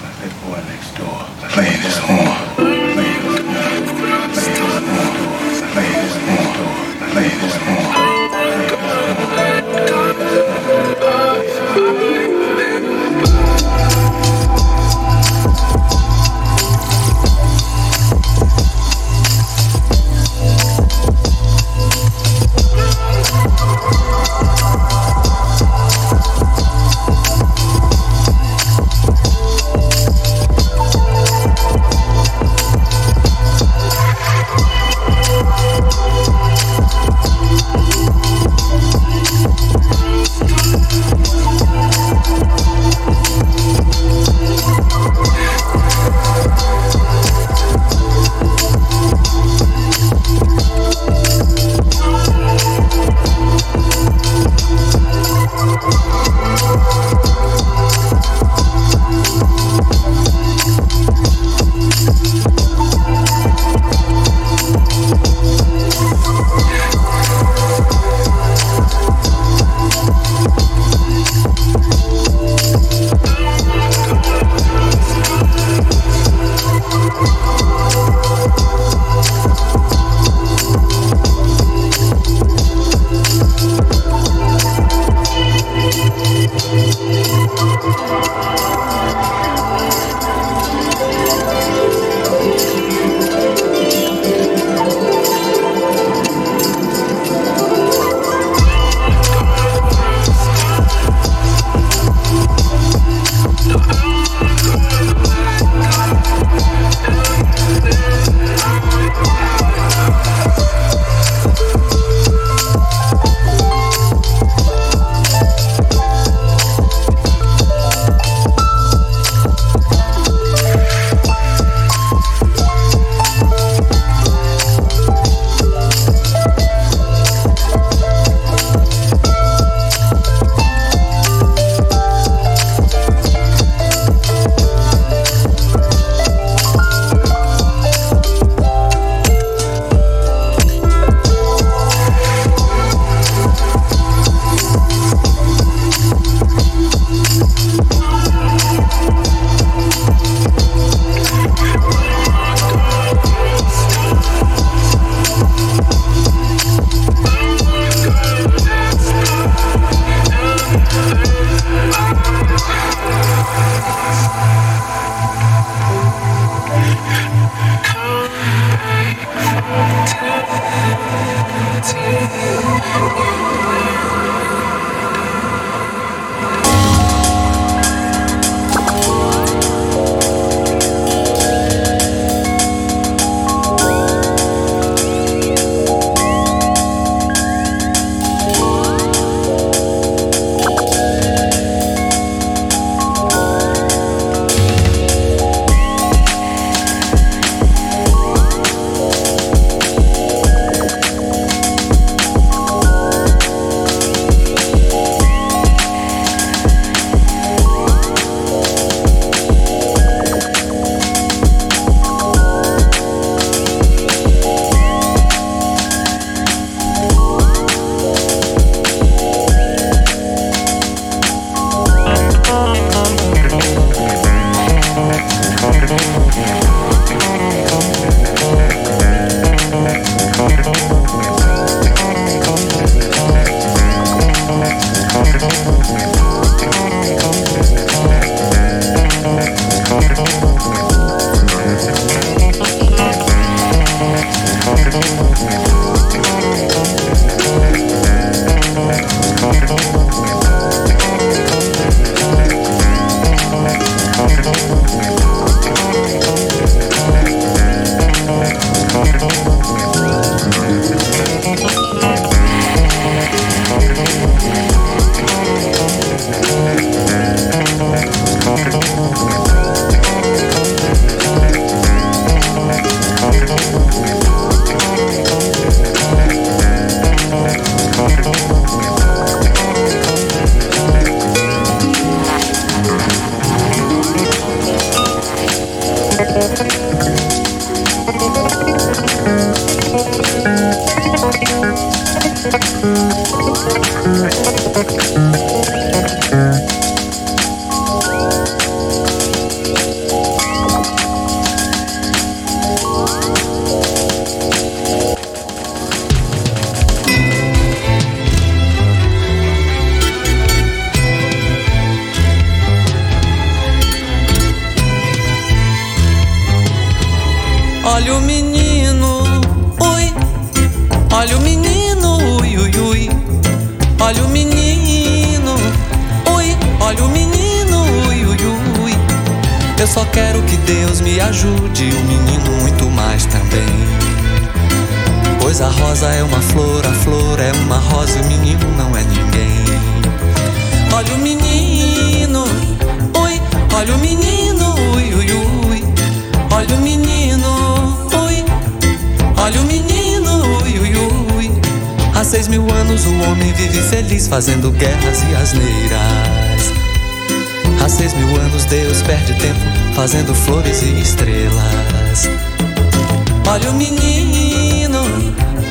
Olha 363.54 363.70
o 363.70 363.74
menino, 363.74 365.00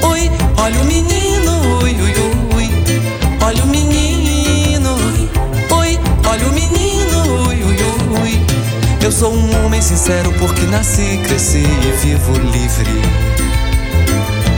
ui. 0.10 0.32
Olha 0.58 0.80
o 0.80 0.86
menino, 0.86 1.82
ui, 1.82 1.92
ui, 1.92 2.14
ui. 2.56 2.70
Olha 3.42 3.62
o 3.62 3.68
menino, 3.68 4.96
ui. 5.70 6.00
Olha 6.30 6.48
o 6.48 6.54
menino, 6.54 7.46
ui, 7.46 7.62
ui, 7.62 7.76
ui. 8.22 8.46
Eu 9.02 9.12
sou 9.12 9.34
um 9.34 9.66
homem 9.66 9.82
sincero 9.82 10.32
porque 10.40 10.62
nasci, 10.68 11.20
cresci 11.26 11.58
e 11.58 12.06
vivo 12.06 12.32
livre. 12.54 13.02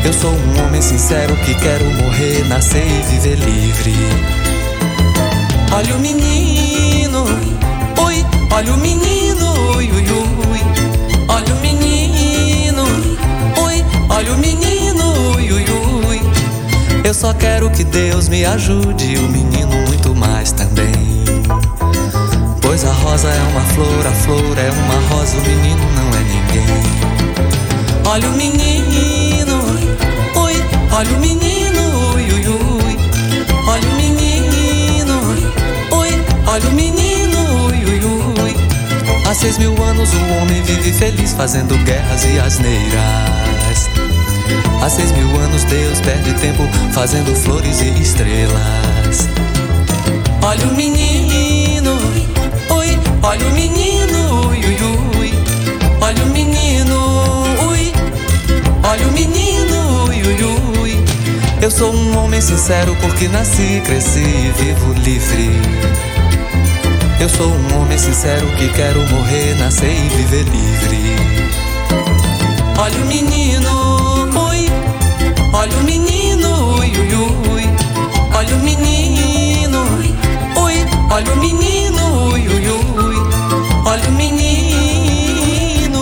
Eu 0.05 0.13
sou 0.13 0.29
um 0.29 0.63
homem 0.63 0.83
sincero 0.83 1.35
que 1.37 1.55
quero 1.55 1.85
morrer, 2.03 2.47
nascer 2.47 2.85
e 2.85 3.01
viver 3.09 3.39
livre. 3.39 3.95
Olha 5.73 5.95
o 5.95 5.99
menino, 5.99 7.23
ui, 8.05 8.23
olha 8.51 8.71
o 8.71 8.77
menino, 8.77 9.77
ui, 9.77 9.91
ui, 9.91 10.09
ui. 10.51 10.54
Olha 14.15 14.31
o 14.31 14.37
menino, 14.37 15.35
ui, 15.35 15.51
ui. 15.51 16.21
Eu 17.03 17.13
só 17.13 17.33
quero 17.33 17.69
que 17.69 17.83
Deus 17.83 18.29
me 18.29 18.45
ajude, 18.45 19.17
o 19.17 19.27
menino 19.27 19.75
muito 19.87 20.15
mais 20.15 20.53
também. 20.53 20.93
Pois 22.61 22.85
a 22.85 22.91
rosa 22.91 23.27
é 23.27 23.41
uma 23.51 23.61
flor, 23.61 24.07
a 24.07 24.11
flor 24.11 24.57
é 24.57 24.71
uma 24.71 25.07
rosa, 25.09 25.37
o 25.37 25.41
menino 25.41 25.85
não 25.95 26.07
é 26.17 26.23
ninguém. 26.23 26.65
Olha 28.05 28.29
o 28.29 28.33
menino, 28.33 29.59
ui, 30.35 30.63
olha 30.91 31.17
o 31.17 31.19
menino, 31.19 32.13
ui, 32.15 32.23
ui, 32.23 32.47
ui. 32.47 32.97
Olha 33.67 33.89
o 33.89 33.95
menino, 33.95 35.19
ui, 35.91 36.23
olha 36.47 36.69
o 36.69 36.71
menino, 36.71 37.65
ui, 37.65 37.85
ui, 37.85 37.99
ui. 38.43 38.55
Há 39.29 39.33
seis 39.33 39.57
mil 39.57 39.75
anos 39.83 40.09
o 40.13 40.41
homem 40.41 40.61
vive 40.63 40.93
feliz 40.93 41.33
fazendo 41.33 41.77
guerras 41.83 42.23
e 42.23 42.39
asneiras. 42.39 43.44
Há 44.81 44.89
seis 44.89 45.11
mil 45.11 45.39
anos 45.39 45.63
Deus 45.63 45.99
perde 46.01 46.33
tempo 46.35 46.63
fazendo 46.91 47.35
flores 47.35 47.81
e 47.81 47.89
estrelas. 48.01 49.27
Olha 50.41 50.67
o 50.67 50.75
menino, 50.75 51.97
ui, 52.69 52.99
olha 53.23 53.47
o 53.47 53.51
menino, 53.51 54.47
ui, 54.47 54.59
ui, 54.59 55.19
ui. 55.19 55.33
Olha 56.01 56.23
o 56.23 56.27
menino, 56.27 56.97
ui, 57.67 57.91
olha 58.83 59.07
o 59.07 59.11
menino, 59.11 60.05
ui, 60.07 60.21
ui, 60.21 60.81
ui. 60.81 61.05
Eu 61.61 61.71
sou 61.71 61.91
um 61.91 62.17
homem 62.17 62.39
sincero 62.39 62.95
porque 63.01 63.27
nasci, 63.27 63.81
cresci 63.83 64.19
e 64.19 64.53
vivo 64.55 64.93
livre. 65.01 65.49
Eu 67.19 67.29
sou 67.29 67.47
um 67.47 67.81
homem 67.81 67.97
sincero 67.97 68.45
que 68.57 68.69
quero 68.69 68.99
morrer, 69.07 69.55
nascer 69.57 69.89
e 69.89 70.09
viver 70.09 70.43
livre. 70.43 71.15
Olha 72.77 73.01
o 73.01 73.05
menino, 73.07 73.84
olha 75.55 75.77
o 75.77 75.83
menino, 75.83 76.77
ui, 76.77 76.91
ui, 76.91 77.15
ui. 77.53 77.63
Olha 78.35 78.55
o 78.55 78.59
menino, 78.59 79.79
ui, 80.57 80.85
olha 81.11 81.33
o 81.33 81.37
menino, 81.37 82.03
ui, 82.31 82.47
ui, 82.47 82.67
ui. 82.67 83.15
Olha 83.85 84.09
o 84.09 84.11
menino, 84.11 86.01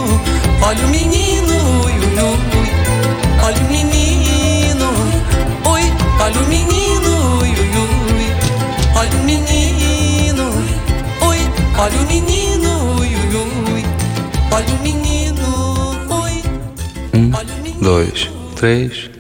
olha 0.61 0.85
o 0.85 0.89
menino, 0.89 1.55
ui, 1.85 1.93
ui, 1.93 2.05
ui. 2.05 2.69
Olha 3.43 3.61
o 3.61 3.71
menino, 3.71 4.87
ui, 5.69 5.85
olha 6.19 6.39
o 6.39 6.47
menino, 6.47 7.11
ui, 7.39 7.49
ui, 7.49 7.69
ui. 8.13 8.27
Olha 8.95 9.17
o 9.19 9.23
menino, 9.23 10.45
ui, 11.27 11.41
olha 11.77 11.97
o 11.97 12.05
menino, 12.07 12.71
ui, 12.99 13.09
ui, 13.15 13.35
ui. 13.73 13.83
Olha 14.51 14.73
o 14.73 14.79
menino, 14.81 15.47
ui. 16.09 16.35
Um, 17.13 17.31
dois, 17.81 18.29
três. 18.55 19.12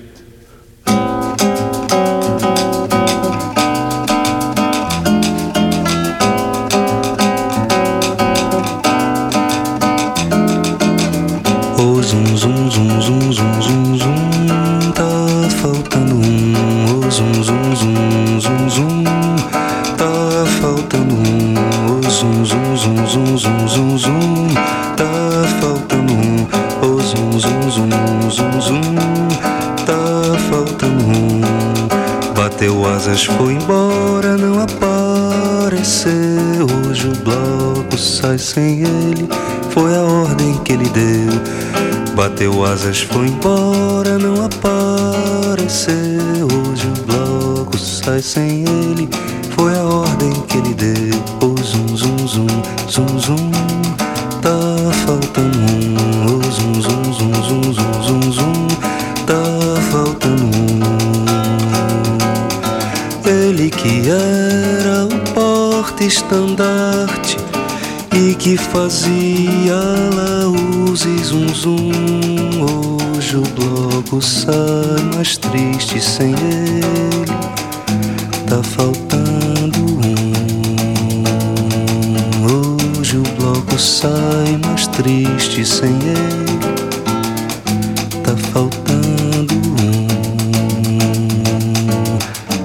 Tá 88.33 88.39
faltando 88.51 89.53
um, 89.53 90.07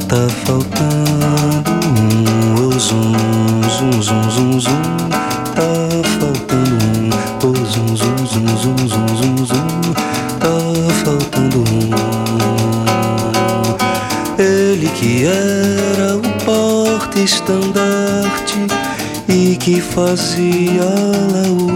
tá 0.09 0.25
faltando 0.47 1.71
um, 1.85 2.57
oh 2.57 2.73
zum, 2.79 3.13
zum, 3.69 3.93
zum, 4.01 4.23
zum, 4.31 4.61
zum, 4.61 4.83
tá 5.55 5.69
faltando 6.19 6.87
um, 6.87 7.11
oh 7.45 7.53
zum, 7.67 7.89
zum, 7.95 8.17
zum, 8.27 8.47
zum, 8.57 8.77
zum, 8.89 9.07
zum, 9.15 9.37
zum, 9.47 9.69
tá 10.41 10.55
faltando 11.05 11.59
um. 11.59 11.91
Ele 14.39 14.89
que 14.89 15.27
era 15.27 16.17
o 16.17 16.23
porta-estandarte 16.47 18.57
e 19.29 19.55
que 19.57 19.83
fazia 19.83 20.87
o 21.61 21.68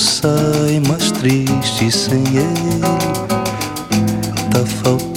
sai 0.00 0.80
mais 0.88 1.12
triste 1.12 1.90
sem 1.90 2.22
ele. 2.28 2.80
Tá 4.50 4.64
faltando 4.82 5.09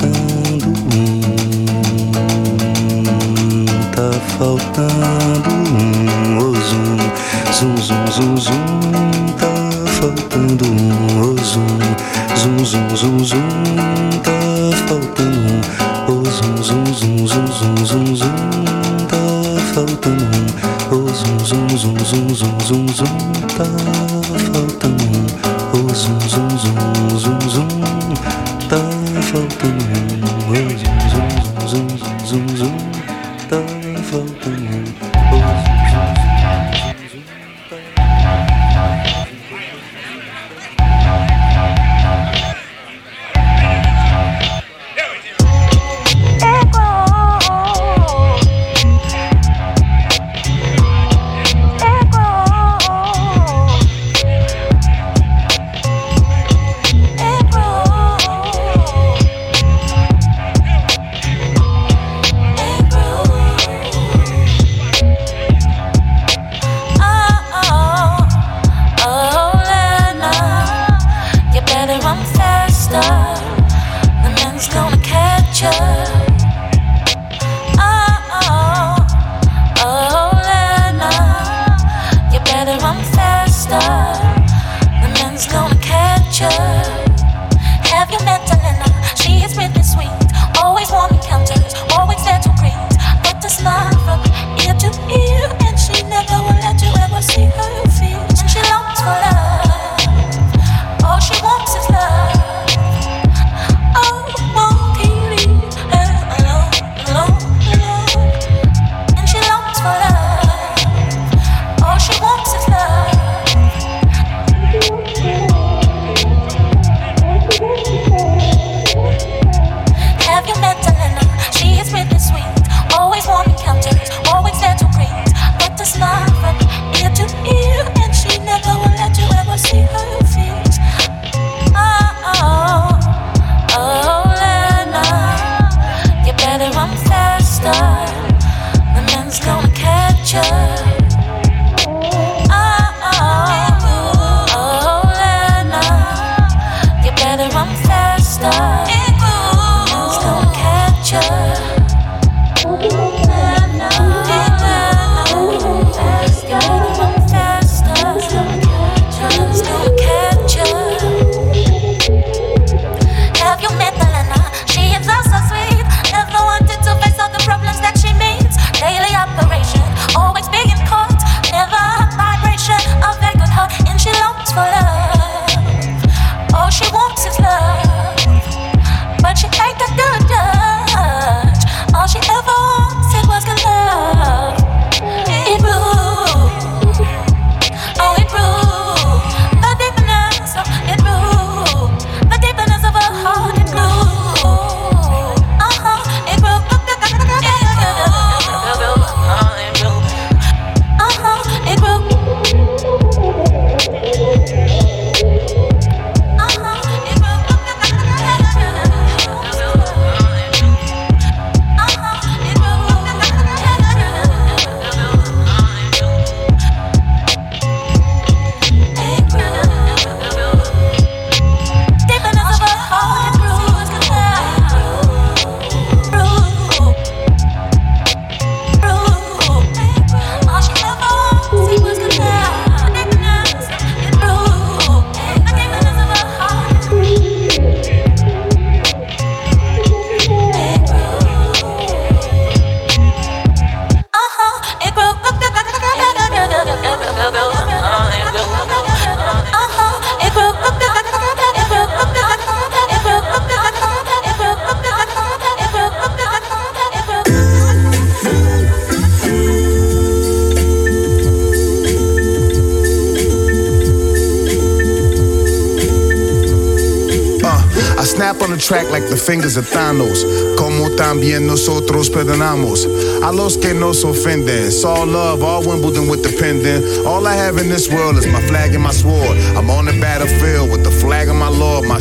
the 269.51 269.61
fingers. 269.61 270.23
Como 270.57 270.89
también 270.91 271.45
nosotros 271.45 272.09
perdonamos 272.09 272.87
a 273.21 273.31
los 273.31 273.57
que 273.57 273.73
nos 273.73 274.03
ofenden. 274.05 274.67
It's 274.67 274.85
all 274.85 275.05
love, 275.05 275.43
all 275.43 275.61
Wimbledon 275.67 276.07
with 276.07 276.23
the 276.23 276.31
pendant. 276.39 277.05
All 277.05 277.27
I 277.27 277.35
have 277.35 277.57
in 277.57 277.67
this 277.67 277.89
world 277.89 278.17
is 278.17 278.25
my 278.27 278.41
flag 278.47 278.73
and 278.73 278.83
my 278.83 278.91
sword. 278.91 279.37
I'm 279.57 279.69
on 279.69 279.85
the 279.85 279.99
battlefield 279.99 280.71
with 280.71 280.83
the 280.83 280.91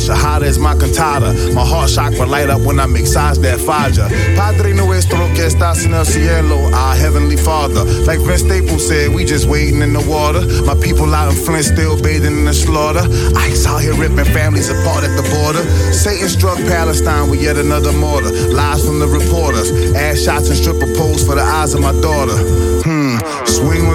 of 0.09 0.17
my 0.17 0.21
Lord. 0.21 0.33
My 0.33 0.39
shahada 0.39 0.43
is 0.43 0.59
my 0.59 0.75
cantata. 0.75 1.53
My 1.53 1.65
heart 1.65 1.89
chakra 1.89 2.25
light 2.25 2.49
up 2.49 2.61
when 2.61 2.79
I 2.79 2.85
make 2.85 3.07
size 3.07 3.39
that 3.39 3.59
faja. 3.59 4.09
Padre 4.35 4.73
nuestro 4.73 5.17
que 5.33 5.45
estás 5.45 5.85
en 5.85 5.93
el 5.93 6.05
cielo, 6.05 6.71
our 6.73 6.95
heavenly 6.95 7.37
Father. 7.37 7.83
Like 8.05 8.19
Vince 8.19 8.41
Staples 8.41 8.87
said, 8.87 9.13
we 9.13 9.25
just 9.25 9.47
waiting 9.47 9.81
in 9.81 9.93
the 9.93 10.03
water. 10.07 10.41
My 10.65 10.75
people 10.75 11.13
out 11.13 11.31
in 11.31 11.35
Flint 11.35 11.65
still 11.65 12.01
bathing 12.01 12.37
in 12.37 12.45
the 12.45 12.53
slaughter. 12.53 13.03
Ice 13.37 13.65
out 13.65 13.81
here 13.81 13.95
ripping 13.95 14.25
families 14.33 14.69
apart 14.69 15.03
at 15.03 15.15
the 15.15 15.23
border. 15.35 15.63
Satan 15.93 16.29
struck 16.29 16.57
Palestine 16.69 17.29
with 17.29 17.41
yet 17.41 17.57
another 17.57 17.91
mortar. 17.93 18.31
Lies 18.31 18.85
from 18.85 18.99
the 18.99 19.07
reporters. 19.07 19.71
Ass 19.95 20.23
shots 20.23 20.49
and 20.49 20.57
stripper 20.57 20.87
poles 20.95 21.25
for 21.25 21.35
the 21.35 21.43
eyes 21.43 21.73
of 21.73 21.81
my 21.81 21.93
daughter. 22.01 22.37
Hmm. 22.83 23.17
Swing 23.45 23.87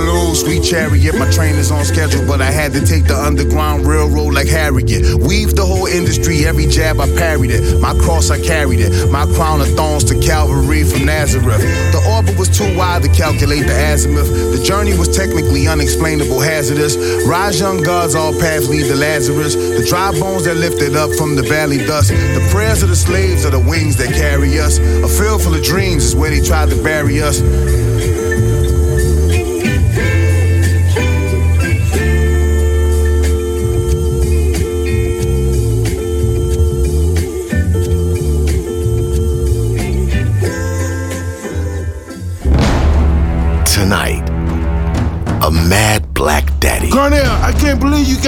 sweet 0.49 0.65
chariot. 0.65 1.15
My 1.19 1.31
train 1.31 1.57
is 1.57 1.71
on 1.71 1.85
schedule, 1.85 2.27
but 2.27 2.41
I 2.41 2.51
had 2.51 2.73
to 2.73 2.81
take 2.81 3.05
the 3.05 3.15
underground 3.15 3.87
railroad 3.87 4.33
like 4.33 4.49
Harriet. 4.49 5.21
Weave 5.21 5.55
the 5.55 5.65
whole 5.65 5.87
industry, 5.87 6.47
every 6.47 6.67
jab 6.67 7.01
I 7.01 7.07
parried 7.17 7.51
it. 7.51 7.79
My 7.81 7.93
cross 8.01 8.31
I 8.31 8.41
carried 8.41 8.81
it. 8.81 9.11
My 9.11 9.27
crown 9.37 9.61
of 9.61 9.69
thorns 9.77 10.05
to 10.05 10.19
Calvary 10.21 10.85
from 10.85 11.05
Nazareth. 11.05 11.61
The 11.93 12.01
orbit 12.09 12.39
was 12.39 12.49
too 12.49 12.65
wide 12.79 13.03
to 13.03 13.11
calculate 13.11 13.67
the 13.67 13.77
azimuth. 13.93 14.31
The 14.57 14.63
journey 14.65 14.97
was 14.97 15.15
technically 15.15 15.69
unexplainable, 15.69 16.41
hazardous. 16.41 16.97
Rise 17.27 17.61
young 17.61 17.83
gods, 17.83 18.15
all 18.15 18.33
paths 18.33 18.71
lead 18.71 18.87
to 18.89 18.97
Lazarus. 18.97 19.55
The 19.55 19.85
dry 19.87 20.13
bones 20.19 20.47
that 20.47 20.57
lifted 20.57 20.97
up 20.97 21.13
from 21.13 21.37
the 21.37 21.43
valley 21.43 21.85
dust. 21.85 22.09
The 22.09 22.49
prayers 22.51 22.83
of 22.83 22.89
the 22.89 22.97
slaves 22.97 23.45
are 23.45 23.51
the 23.51 23.61
wings 23.61 23.97
that 23.99 24.15
carry 24.15 24.59
us. 24.59 24.79
A 24.79 25.09
field 25.09 25.43
full 25.43 25.55
of 25.55 25.63
dreams 25.63 26.05
is 26.05 26.17
where 26.17 26.31
they 26.31 26.41
tried 26.41 26.71
to 26.71 26.83
bury 26.83 27.21
us. 27.21 27.43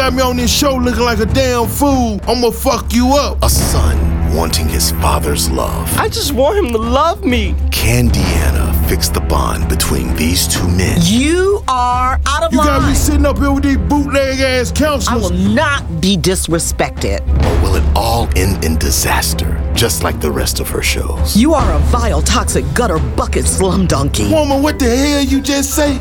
Got 0.00 0.14
me 0.14 0.22
on 0.22 0.34
this 0.38 0.50
show 0.50 0.76
looking 0.76 1.02
like 1.04 1.18
a 1.18 1.26
damn 1.26 1.68
fool. 1.68 2.18
I'ma 2.26 2.50
fuck 2.52 2.90
you 2.94 3.12
up. 3.12 3.36
A 3.42 3.50
son 3.50 3.98
wanting 4.34 4.66
his 4.66 4.92
father's 4.92 5.50
love. 5.50 5.92
I 5.98 6.08
just 6.08 6.32
want 6.32 6.56
him 6.56 6.72
to 6.72 6.78
love 6.78 7.22
me. 7.22 7.54
Can 7.70 8.08
Deanna 8.08 8.88
fix 8.88 9.10
the 9.10 9.20
bond 9.20 9.68
between 9.68 10.16
these 10.16 10.48
two 10.48 10.66
men? 10.68 10.96
You 11.02 11.62
are 11.68 12.18
out 12.26 12.42
of 12.44 12.50
You 12.52 12.58
line. 12.60 12.66
got 12.68 12.88
me 12.88 12.94
sitting 12.94 13.26
up 13.26 13.36
here 13.36 13.52
with 13.52 13.64
these 13.64 13.76
bootleg 13.76 14.40
ass 14.40 14.72
counselors. 14.72 15.08
I 15.08 15.16
will 15.16 15.36
not 15.54 16.00
be 16.00 16.16
disrespected. 16.16 17.20
Or 17.44 17.62
will 17.62 17.74
it 17.76 17.84
all 17.94 18.26
end 18.36 18.64
in 18.64 18.78
disaster, 18.78 19.60
just 19.74 20.02
like 20.02 20.18
the 20.18 20.30
rest 20.30 20.60
of 20.60 20.68
her 20.70 20.80
shows? 20.82 21.36
You 21.36 21.52
are 21.52 21.74
a 21.74 21.78
vile, 21.90 22.22
toxic, 22.22 22.64
gutter 22.72 22.98
bucket 23.16 23.44
slum 23.44 23.86
donkey. 23.86 24.32
Woman, 24.32 24.62
what 24.62 24.78
the 24.78 24.96
hell 24.96 25.22
you 25.22 25.42
just 25.42 25.74
say? 25.76 25.98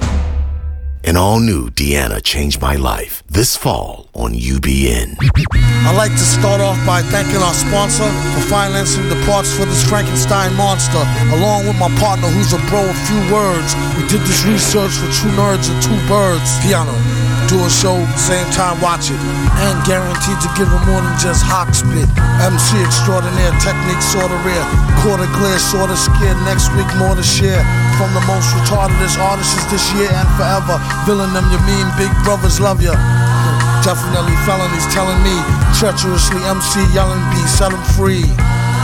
An 1.02 1.16
all 1.16 1.39
new 1.39 1.70
Deanna 1.70 2.22
Changed 2.22 2.62
My 2.62 2.76
Life 2.76 3.24
this 3.30 3.56
fall 3.56 4.10
on 4.14 4.34
UBN. 4.34 5.16
I'd 5.88 5.95
like 5.95 6.12
to 6.12 6.28
start 6.28 6.60
off 6.60 6.76
by 6.86 7.02
thanking 7.02 7.38
our 7.38 7.54
sponsor 7.54 8.04
for 8.36 8.41
financing 8.50 9.08
the 9.08 9.16
parts 9.26 9.56
for 9.56 9.64
this 9.64 9.88
Frankenstein 9.88 10.54
monster, 10.56 11.00
along 11.32 11.68
with 11.68 11.80
my 11.80 11.88
partner 12.00 12.28
who's 12.28 12.52
a 12.52 12.60
bro 12.68 12.84
of 12.84 12.97
few 13.08 13.22
words. 13.34 13.74
We 13.95 14.08
did 14.10 14.22
this 14.28 14.43
research 14.43 14.91
for 14.91 15.08
two 15.16 15.32
nerds 15.39 15.72
and 15.72 15.80
two 15.82 15.95
birds. 16.10 16.60
Piano. 16.68 16.91
Do 17.50 17.58
a 17.66 17.70
show, 17.70 17.97
same 18.14 18.45
time 18.54 18.78
watch 18.78 19.10
it. 19.10 19.18
And 19.66 19.74
guaranteed 19.82 20.38
to 20.38 20.50
give 20.54 20.70
him 20.70 20.86
more 20.86 21.02
than 21.02 21.18
just 21.18 21.41
hock 21.41 21.74
spit. 21.74 22.06
MC 22.45 22.78
extraordinaire, 22.78 23.50
technique 23.58 24.06
sorta 24.06 24.38
rare. 24.45 24.62
Quarter 25.02 25.26
clear, 25.34 25.58
sorta 25.58 25.97
scared. 25.97 26.38
Next 26.45 26.70
week, 26.78 26.86
more 27.02 27.18
to 27.18 27.26
share. 27.26 27.66
From 27.97 28.14
the 28.14 28.22
most 28.30 28.54
retardedest 28.54 29.18
artists 29.18 29.66
this 29.74 29.82
year 29.97 30.14
and 30.14 30.30
forever. 30.38 30.78
Villain 31.10 31.34
them, 31.34 31.50
you 31.50 31.58
mean 31.66 31.89
big 31.97 32.14
brothers 32.22 32.62
love 32.62 32.86
ya. 32.86 32.93
Definitely 33.82 34.38
felonies 34.45 34.86
telling 34.93 35.18
me 35.26 35.34
treacherously 35.74 36.45
MC 36.45 36.86
yelling 36.93 37.24
B, 37.34 37.41
set 37.50 37.74
him 37.74 37.82
free. 37.97 38.30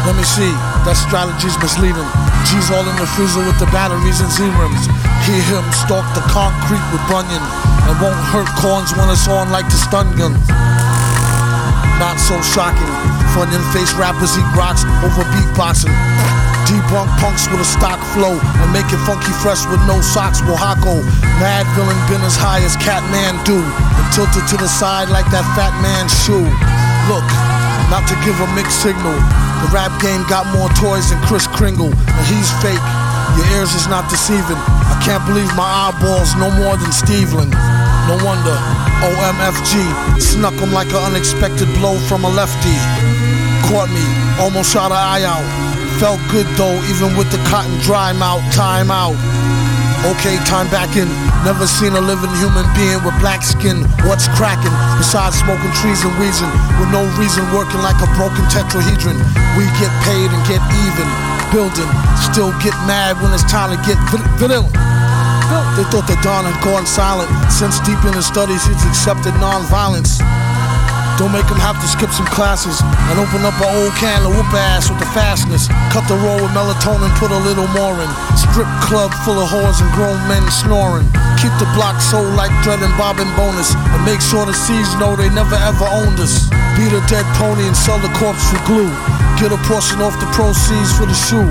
Let 0.05 0.13
me 0.13 0.21
see, 0.21 0.53
that 0.85 0.93
strategy's 0.93 1.57
misleading. 1.57 2.05
G's 2.45 2.69
all 2.69 2.85
in 2.85 2.93
the 3.01 3.09
freezer 3.17 3.41
with 3.41 3.57
the 3.57 3.65
batteries 3.73 4.21
and 4.21 4.29
Z-rims. 4.29 4.85
Hear 5.25 5.41
him 5.49 5.65
stalk 5.73 6.05
the 6.13 6.21
concrete 6.29 6.85
with 6.93 7.01
Bunyan 7.09 7.41
and 7.41 7.97
won't 7.97 8.21
hurt 8.29 8.45
corns 8.61 8.93
when 8.93 9.09
it's 9.09 9.25
on 9.25 9.49
like 9.49 9.65
the 9.65 9.81
stun 9.81 10.13
gun. 10.13 10.37
Not 11.97 12.21
so 12.21 12.37
shocking. 12.53 12.85
Funyun 13.33 13.65
face 13.73 13.97
rappers 13.97 14.37
eat 14.37 14.45
rocks 14.53 14.85
over 15.01 15.25
beatboxing. 15.33 15.89
Debunk 16.69 17.09
punks 17.17 17.49
with 17.49 17.61
a 17.61 17.65
stock 17.65 17.97
flow 18.13 18.37
and 18.37 18.69
make 18.69 18.85
it 18.93 19.01
funky 19.09 19.33
fresh 19.41 19.65
with 19.69 19.81
no 19.89 20.01
socks. 20.05 20.37
Wahako, 20.45 21.01
mad 21.41 21.65
villain 21.73 21.97
been 22.05 22.21
as 22.21 22.37
high 22.37 22.61
as 22.61 22.77
Catman 22.77 23.41
do 23.41 23.57
and 23.57 24.05
tilted 24.13 24.45
to 24.53 24.57
the 24.57 24.69
side 24.69 25.09
like 25.09 25.25
that 25.33 25.45
fat 25.57 25.73
man's 25.81 26.13
shoe. 26.25 26.45
Look, 27.09 27.25
not 27.89 28.05
to 28.09 28.15
give 28.21 28.37
a 28.41 28.49
mixed 28.53 28.81
signal. 28.85 29.17
The 29.65 29.73
rap 29.73 29.97
game 29.97 30.21
got 30.29 30.45
more 30.53 30.69
toys 30.77 31.09
than 31.09 31.17
Chris 31.25 31.49
Kringle, 31.49 31.89
and 31.89 32.25
he's 32.29 32.53
fake. 32.61 32.77
Your 33.33 33.49
ears 33.57 33.73
is 33.73 33.89
not 33.89 34.05
deceiving. 34.13 34.61
I 34.61 34.93
can't 35.01 35.25
believe 35.25 35.49
my 35.57 35.89
eyeballs 35.89 36.37
no 36.37 36.53
more 36.53 36.77
than 36.77 36.93
Steveland. 36.93 37.49
No 38.05 38.13
wonder 38.21 38.53
OMFG 39.01 40.21
snuck 40.21 40.53
him 40.61 40.69
like 40.71 40.93
an 40.93 41.01
unexpected 41.09 41.65
blow 41.81 41.97
from 42.05 42.25
a 42.25 42.29
lefty. 42.29 42.77
Caught 43.65 43.89
me, 43.89 44.05
almost 44.37 44.69
shot 44.69 44.93
an 44.93 45.01
eye 45.01 45.25
out. 45.25 45.41
Felt 45.97 46.21
good 46.29 46.45
though, 46.61 46.77
even 46.93 47.17
with 47.17 47.31
the 47.33 47.41
cotton 47.49 47.73
dry 47.81 48.13
mouth. 48.13 48.45
Time 48.53 48.91
out. 48.93 49.17
Okay, 50.03 50.35
time 50.43 50.67
back 50.67 50.99
in. 50.99 51.07
Never 51.47 51.63
seen 51.65 51.95
a 51.95 52.01
living 52.03 52.33
human 52.41 52.67
being 52.75 52.99
with 53.07 53.15
black 53.23 53.41
skin. 53.41 53.87
What's 54.03 54.27
cracking? 54.35 54.73
Besides 54.99 55.39
smoking 55.39 55.71
trees 55.79 56.03
and 56.03 56.11
wheezing, 56.19 56.51
with 56.81 56.91
no 56.91 57.07
reason 57.15 57.47
working 57.55 57.79
like 57.79 57.97
a 58.03 58.09
broken 58.19 58.43
tetrahedron. 58.51 59.17
We 59.55 59.63
get 59.79 59.93
paid 60.03 60.29
and 60.29 60.41
get 60.49 60.61
even. 60.83 61.07
Building, 61.53 61.87
still 62.19 62.51
get 62.59 62.75
mad 62.83 63.15
when 63.23 63.31
it's 63.31 63.45
time 63.47 63.71
to 63.71 63.79
get 63.87 63.95
villain. 64.35 64.67
They 65.77 65.85
thought 65.93 66.07
the 66.07 66.17
Don 66.25 66.43
had 66.43 66.57
gone 66.63 66.85
silent. 66.85 67.29
Since 67.51 67.79
deep 67.85 68.01
in 68.03 68.13
his 68.13 68.25
studies, 68.25 68.65
he's 68.65 68.83
accepted 68.85 69.33
nonviolence. 69.37 70.19
Don't 71.15 71.31
make 71.31 71.47
him 71.47 71.55
have 71.63 71.79
to 71.79 71.87
skip 71.87 72.11
some 72.11 72.27
classes 72.27 72.83
and 72.83 73.15
open 73.15 73.39
up 73.47 73.55
an 73.63 73.71
old 73.71 73.95
can 73.95 74.27
of 74.27 74.35
whoop 74.35 74.51
ass 74.51 74.91
with 74.91 74.99
the 74.99 75.07
fastness. 75.15 75.71
Cut 75.87 76.03
the 76.11 76.19
roll 76.19 76.43
with 76.43 76.51
melatonin, 76.51 77.07
put 77.15 77.31
a 77.31 77.39
little 77.39 77.71
more 77.71 77.95
in. 78.03 78.11
Strip 78.35 78.67
club 78.83 79.15
full 79.23 79.39
of 79.39 79.47
whores 79.47 79.79
and 79.79 79.87
grown 79.95 80.19
men 80.27 80.43
snoring. 80.51 81.07
Keep 81.39 81.55
the 81.55 81.71
block 81.71 82.03
sold 82.03 82.35
like 82.35 82.51
Dread 82.67 82.83
and 82.83 82.91
Bonus. 82.99 83.71
And 83.95 84.03
make 84.03 84.19
sure 84.19 84.43
the 84.43 84.51
C's 84.51 84.91
know 84.99 85.15
they 85.15 85.31
never 85.31 85.55
ever 85.55 85.87
owned 85.87 86.19
us. 86.19 86.51
Beat 86.75 86.91
a 86.91 86.99
dead 87.07 87.23
pony 87.39 87.63
and 87.63 87.77
sell 87.79 87.99
the 88.03 88.11
corpse 88.19 88.43
for 88.51 88.59
glue. 88.67 88.91
Get 89.39 89.55
a 89.55 89.59
portion 89.71 90.03
off 90.03 90.19
the 90.19 90.27
proceeds 90.35 90.91
for 90.99 91.07
the 91.07 91.15
shoe. 91.15 91.47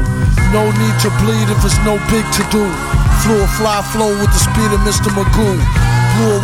No 0.53 0.69
need 0.77 0.97
to 1.01 1.11
bleed 1.25 1.49
if 1.49 1.65
it's 1.65 1.81
no 1.89 1.97
big 2.13 2.25
to 2.37 2.45
do. 2.53 2.69
Flew 3.25 3.41
a 3.41 3.49
fly 3.57 3.81
flow 3.97 4.13
with 4.13 4.29
the 4.29 4.43
speed 4.45 4.71
of 4.77 4.81
Mr. 4.85 5.09
Magoo. 5.17 5.94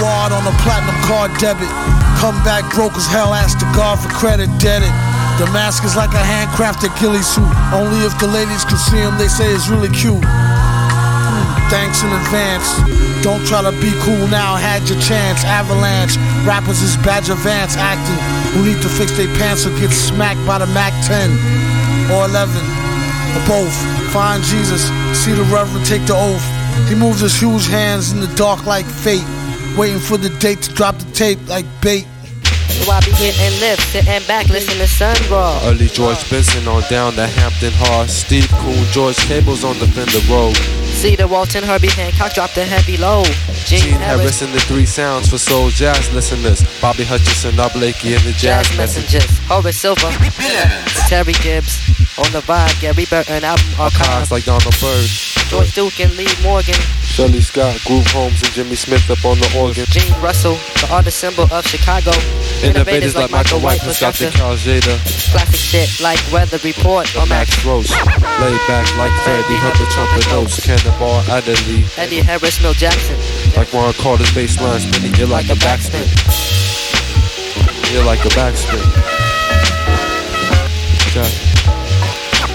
Wad 0.03 0.33
on 0.33 0.43
a 0.47 0.55
platinum 0.62 0.97
card 1.07 1.31
debit. 1.39 1.71
Come 2.18 2.37
back 2.43 2.66
broke 2.75 2.95
as 2.99 3.07
hell, 3.07 3.33
ask 3.33 3.59
the 3.59 3.71
God 3.73 3.99
for 3.99 4.11
credit, 4.11 4.51
dead 4.59 4.83
it. 4.83 4.95
The 5.39 5.49
mask 5.53 5.85
is 5.85 5.97
like 5.97 6.12
a 6.12 6.21
handcrafted 6.21 6.93
ghillie 7.01 7.23
suit. 7.23 7.49
Only 7.73 8.05
if 8.05 8.12
the 8.18 8.27
ladies 8.27 8.64
can 8.64 8.77
see 8.77 8.99
him, 8.99 9.16
they 9.16 9.29
say 9.29 9.49
it's 9.49 9.68
really 9.68 9.89
cute. 9.89 10.21
Thanks 11.71 12.03
in 12.03 12.11
advance. 12.11 12.66
Don't 13.23 13.41
try 13.47 13.62
to 13.62 13.73
be 13.81 13.95
cool 14.03 14.27
now, 14.29 14.57
had 14.57 14.83
your 14.91 14.99
chance. 15.01 15.45
Avalanche, 15.45 16.18
rappers 16.45 16.83
is 16.83 16.97
Badger 17.07 17.39
Vance 17.41 17.77
acting. 17.79 18.18
Who 18.53 18.66
need 18.66 18.83
to 18.83 18.91
fix 18.91 19.16
their 19.16 19.31
pants 19.39 19.64
or 19.66 19.71
get 19.79 19.95
smacked 19.95 20.45
by 20.47 20.59
the 20.59 20.66
Mac 20.75 20.93
10 21.07 22.11
or 22.11 22.27
11 22.27 22.53
or 23.39 23.43
both. 23.47 23.75
Find 24.11 24.43
Jesus, 24.43 24.91
see 25.14 25.33
the 25.33 25.47
Reverend 25.49 25.87
take 25.87 26.05
the 26.07 26.18
oath. 26.18 26.43
He 26.89 26.95
moves 26.95 27.21
his 27.21 27.39
huge 27.39 27.68
hands 27.68 28.12
in 28.12 28.21
the 28.21 28.33
dark 28.35 28.66
like 28.66 28.87
fate, 28.87 29.27
waiting 29.77 29.99
for 29.99 30.16
the 30.16 30.31
date 30.39 30.62
to 30.62 30.73
drop 30.75 30.97
the 30.97 31.11
tape 31.12 31.39
like 31.49 31.66
bait. 31.81 32.07
So 32.71 32.91
I 32.91 33.01
be 33.01 33.11
hitting 33.11 33.61
lifts, 33.61 33.85
sitting 33.87 34.27
back, 34.27 34.49
listening 34.49 34.79
to 34.79 34.87
sun 34.87 35.16
roll. 35.31 35.59
Early 35.64 35.89
George 35.89 36.23
Benson 36.31 36.66
on 36.68 36.83
down 36.89 37.16
the 37.16 37.27
Hampton 37.27 37.73
Hall. 37.75 38.07
Steve 38.07 38.49
Coon, 38.62 38.85
George 38.93 39.16
Cables 39.27 39.64
on 39.64 39.79
the 39.79 39.87
Fender 39.89 40.21
Road. 40.33 40.57
Cedar 41.01 41.27
Walton, 41.27 41.64
Herbie 41.64 41.89
Hancock 41.89 42.33
dropped 42.33 42.57
a 42.59 42.64
heavy 42.64 42.97
load. 42.97 43.27
Gene, 43.66 43.81
Gene 43.81 44.01
Harris, 44.01 44.41
Harris 44.41 44.43
and 44.43 44.53
the 44.53 44.61
three 44.61 44.87
sounds 44.87 45.29
for 45.29 45.39
soul 45.39 45.71
jazz 45.71 46.12
listeners. 46.14 46.62
Bobby 46.81 47.05
Hutcherson, 47.05 47.57
Rob 47.59 47.73
Blakey, 47.73 48.14
and 48.14 48.23
the 48.23 48.33
jazz, 48.33 48.68
Jazz 48.68 48.77
messengers. 48.77 49.14
Messengers, 49.14 49.49
Horace 49.49 49.77
Silver, 49.77 50.11
Terry 51.09 51.33
Gibbs, 51.43 51.81
on 52.18 52.31
the 52.33 52.41
vibe, 52.41 52.81
Gary 52.81 53.07
Burton 53.07 53.45
album 53.45 53.66
archive, 53.79 54.09
Archives 54.09 54.31
like 54.31 54.45
Donald 54.45 54.75
Byrd. 54.81 55.09
George 55.49 55.75
Duke 55.75 56.01
and 56.01 56.16
Lee 56.16 56.29
Morgan, 56.43 56.79
Shirley 57.21 57.43
Scott, 57.43 57.79
Groove 57.85 58.07
Holmes, 58.16 58.41
and 58.41 58.51
Jimmy 58.53 58.75
Smith 58.75 59.05
up 59.11 59.23
on 59.27 59.37
the 59.37 59.53
organ. 59.61 59.85
Gene 59.93 60.09
Russell, 60.23 60.57
the 60.81 60.89
artist 60.91 61.18
symbol 61.18 61.45
of 61.53 61.66
Chicago, 61.66 62.16
Innovators 62.64 63.14
like 63.14 63.31
Michael 63.31 63.61
White, 63.61 63.81
Carl 63.81 64.57
Jada, 64.57 64.97
classic 65.29 65.61
shit 65.61 66.01
like 66.01 66.16
Weather 66.33 66.57
Report 66.64 67.05
or 67.16 67.27
Max 67.27 67.62
Roach. 67.62 67.93
Lay 68.41 68.57
back 68.64 68.89
like 68.97 69.12
Freddie 69.21 69.61
Herbert, 69.61 69.91
trumpet 69.93 70.27
notes. 70.33 70.64
Cannonball 70.64 71.21
Adderley, 71.29 71.85
Eddie 71.99 72.25
Harris, 72.25 72.57
Mill 72.62 72.73
Jackson, 72.73 73.21
like 73.55 73.71
Warren 73.71 73.93
Carter's 74.01 74.33
bass 74.33 74.59
line 74.59 74.81
spinning. 74.81 75.12
You're 75.12 75.29
like 75.29 75.51
a 75.51 75.61
backspin. 75.61 76.09
You're 77.93 78.05
like 78.09 78.25
a 78.25 78.33
backspin. 78.33 78.81
Got, 81.12 81.29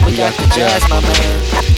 we 0.09 0.17
got 0.17 0.33
the 0.33 0.49
jazz, 0.55 0.89
my 0.89 1.01
man. 1.01 1.74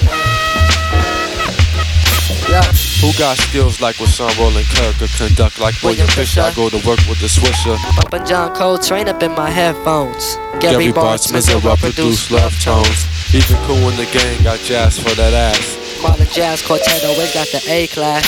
Who 2.48 3.12
got 3.20 3.38
skills 3.38 3.82
like 3.82 4.00
what 4.00 4.10
Sean 4.10 4.32
Roland 4.39 4.68
Kirk 4.68 5.02
or 5.02 5.08
conduct 5.18 5.60
like 5.60 5.76
William 5.84 6.08
Fisher? 6.08 6.41
I 6.41 6.54
go 6.54 6.70
to 6.70 6.78
work 6.88 7.00
with 7.12 7.20
the 7.20 7.28
Swisher. 7.28 7.76
Bumping 8.00 8.26
John 8.26 8.56
Coltrane 8.56 9.10
up 9.10 9.22
in 9.22 9.34
my 9.34 9.50
headphones. 9.50 10.38
Gary 10.62 10.91
Gary 10.91 10.93
Bartz, 10.93 11.28
Mizell 11.28 11.62
produce 11.78 12.32
love 12.32 12.58
tones. 12.62 13.06
Even 13.36 13.58
cool 13.68 13.89
in 13.91 13.98
the 13.98 14.08
gang 14.14 14.43
got 14.43 14.60
jazz 14.60 14.98
for 14.98 15.14
that 15.16 15.34
ass. 15.34 15.76
Marlon 16.00 16.32
Jazz 16.34 16.66
Quartet 16.66 17.04
always 17.04 17.34
got 17.34 17.48
the 17.48 17.62
A 17.68 17.88
class. 17.88 18.24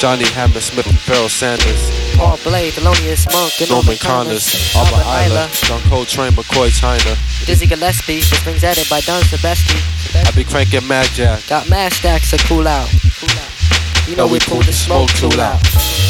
Johnny 0.00 0.26
Hammersmith 0.26 0.86
and 0.86 0.98
Pharoah 0.98 1.30
Sanders. 1.30 1.90
Paul 2.16 2.36
Blade, 2.42 2.72
Thelonious 2.74 3.30
Monk, 3.32 3.52
and 3.60 3.70
Norman 3.70 3.96
Connors. 3.96 4.74
Albert 4.74 5.06
Eiler, 5.06 5.46
John 5.64 5.80
Coltrane, 5.88 6.32
McCoy 6.32 6.68
Tyner. 6.74 7.46
Dizzy 7.46 7.66
Gillespie, 7.66 8.18
the 8.18 8.36
strings 8.36 8.64
added 8.64 8.86
by 8.90 9.00
Don 9.00 9.22
Sebastian. 9.24 9.80
I 10.14 10.30
be 10.36 10.44
cranking 10.44 10.86
Mad 10.86 11.06
Jack. 11.06 11.46
Got 11.48 11.68
mad 11.68 11.92
stacks 11.92 12.30
to 12.30 12.38
cool 12.46 12.68
out. 12.68 12.88
Cool 13.18 13.30
out. 13.30 14.08
You 14.08 14.16
know 14.16 14.26
we 14.28 14.38
pull 14.38 14.60
the 14.60 14.72
smoke 14.72 15.08
too 15.16 15.28
loud. 15.30 15.60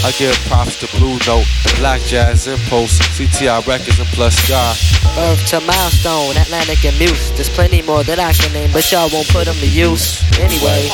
I 0.05 0.13
give 0.19 0.35
props 0.51 0.77
to 0.81 0.99
Blue 0.99 1.17
Note, 1.27 1.47
Black 1.79 2.01
Jazz 2.03 2.47
Impulse, 2.47 2.99
CTI 3.17 3.65
Records, 3.67 3.99
and 3.99 4.09
Plus 4.09 4.37
Sky. 4.37 4.75
Birth 5.15 5.47
to 5.49 5.61
milestone, 5.61 6.37
Atlantic 6.37 6.85
and 6.85 6.99
Muse. 6.99 7.31
There's 7.33 7.49
plenty 7.49 7.81
more 7.83 8.03
that 8.05 8.19
I 8.19 8.33
can 8.35 8.53
name, 8.53 8.71
but 8.73 8.91
y'all 8.93 9.09
won't 9.11 9.29
put 9.29 9.47
them 9.47 9.55
to 9.57 9.69
use. 9.69 10.21
Anyway, 10.39 10.91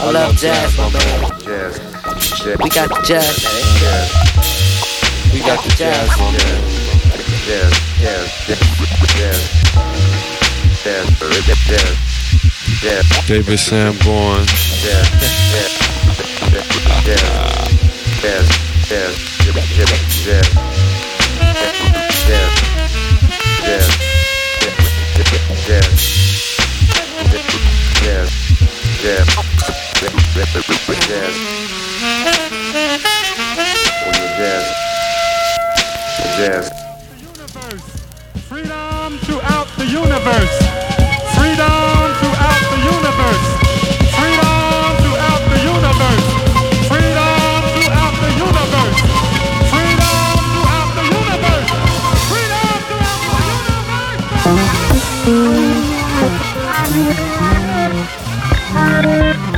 I 0.00 0.10
love 0.10 0.36
jazz, 0.36 0.76
my 0.76 0.90
man. 0.90 1.30
Jazz. 1.38 1.78
We 2.58 2.68
got 2.70 2.88
the 2.88 3.02
jazz. 3.06 3.44
We 5.32 5.40
got 5.40 5.62
the 5.62 5.70
jazz, 5.76 6.08
my 6.18 6.32
man. 6.32 6.88
Jazz. 7.46 7.72
Jazz. 8.00 8.26
Jazz. 8.48 8.58
Jazz. 9.14 9.58
Jazz. 10.82 11.08
Jazz. 11.68 12.17
David 12.80 13.58
Sanborn. 13.58 14.46
Freedom 38.48 39.18
throughout 39.18 39.66
the 39.76 39.86
universe. 39.86 40.67
Thank 54.48 54.78
you. 59.52 59.57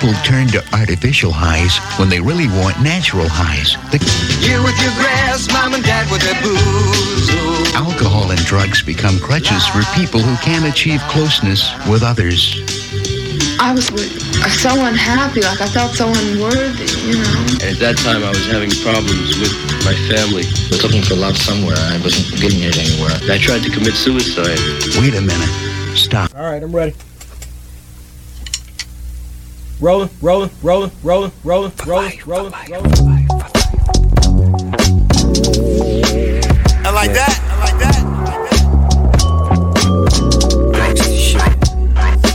People 0.00 0.16
turn 0.24 0.48
to 0.48 0.64
artificial 0.72 1.28
highs 1.30 1.76
when 2.00 2.08
they 2.08 2.24
really 2.24 2.48
want 2.48 2.80
natural 2.80 3.28
highs. 3.28 3.76
The 3.92 4.00
You 4.40 4.64
with 4.64 4.72
your 4.80 4.96
grass, 4.96 5.44
mom 5.52 5.76
and 5.76 5.84
dad 5.84 6.08
with 6.08 6.24
their 6.24 6.40
booze. 6.40 7.28
Ooh. 7.36 7.76
alcohol 7.76 8.32
and 8.32 8.40
drugs 8.48 8.80
become 8.80 9.20
crutches 9.20 9.68
for 9.68 9.84
people 9.92 10.24
who 10.24 10.32
can't 10.40 10.64
achieve 10.64 11.04
closeness 11.12 11.68
with 11.84 12.00
others. 12.00 12.64
I 13.60 13.76
was 13.76 13.92
uh, 13.92 14.48
so 14.48 14.72
unhappy, 14.72 15.44
like 15.44 15.60
I 15.60 15.68
felt 15.68 15.92
so 15.92 16.08
unworthy, 16.08 16.88
you 17.04 17.20
know. 17.20 17.60
At 17.60 17.76
that 17.84 18.00
time, 18.00 18.24
I 18.24 18.32
was 18.32 18.48
having 18.48 18.72
problems 18.80 19.36
with 19.36 19.52
my 19.84 19.92
family. 20.08 20.48
I 20.48 20.72
was 20.72 20.80
looking 20.80 21.04
for 21.04 21.12
love 21.12 21.36
somewhere. 21.36 21.76
I 21.76 22.00
wasn't 22.00 22.40
getting 22.40 22.64
it 22.64 22.80
anywhere. 22.80 23.12
I 23.28 23.36
tried 23.36 23.68
to 23.68 23.70
commit 23.70 23.92
suicide. 24.00 24.56
Wait 24.96 25.12
a 25.12 25.20
minute. 25.20 25.52
Stop. 25.92 26.32
All 26.32 26.48
right, 26.48 26.64
I'm 26.64 26.72
ready. 26.72 26.96
Rolling, 29.80 30.10
rolling, 30.20 30.50
rolling, 30.62 30.90
rolling, 31.02 31.32
rolling, 31.42 31.72
rolling, 31.86 32.12
rolling, 32.26 32.52
rolling. 32.68 33.28
I 36.84 36.90
like 36.92 37.14
that. 37.14 37.40
I 37.48 37.56
like 37.64 37.78
that. 37.80 37.96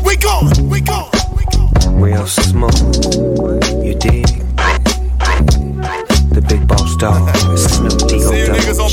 We 0.03 0.15
going. 0.17 0.69
We 0.69 0.81
going. 0.81 1.11
Real 2.01 2.25
smooth, 2.25 2.73
you 3.85 3.93
dig? 3.93 4.25
The 6.33 6.41
big 6.49 6.67
boss 6.67 6.95
dog, 6.95 7.29
Snoop 7.55 8.09
D-O 8.09 8.31
See 8.31 8.39
you 8.39 8.47
niggas 8.47 8.79
on 8.79 8.89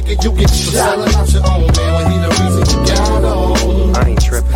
nigga 0.00 0.24
you 0.24 0.32
get 0.32 0.50
shot. 0.50 0.72
Selling 0.72 1.14
out 1.14 1.32
your 1.32 1.42
own 1.46 1.66
man 1.76 1.94
when 1.94 2.06
he 2.12 2.18
the 2.18 2.28
reason 2.38 2.64
you 2.70 2.78
got 2.86 3.24
on. 3.24 3.96
I 3.96 4.08
ain't 4.10 4.22
tripping. 4.22 4.50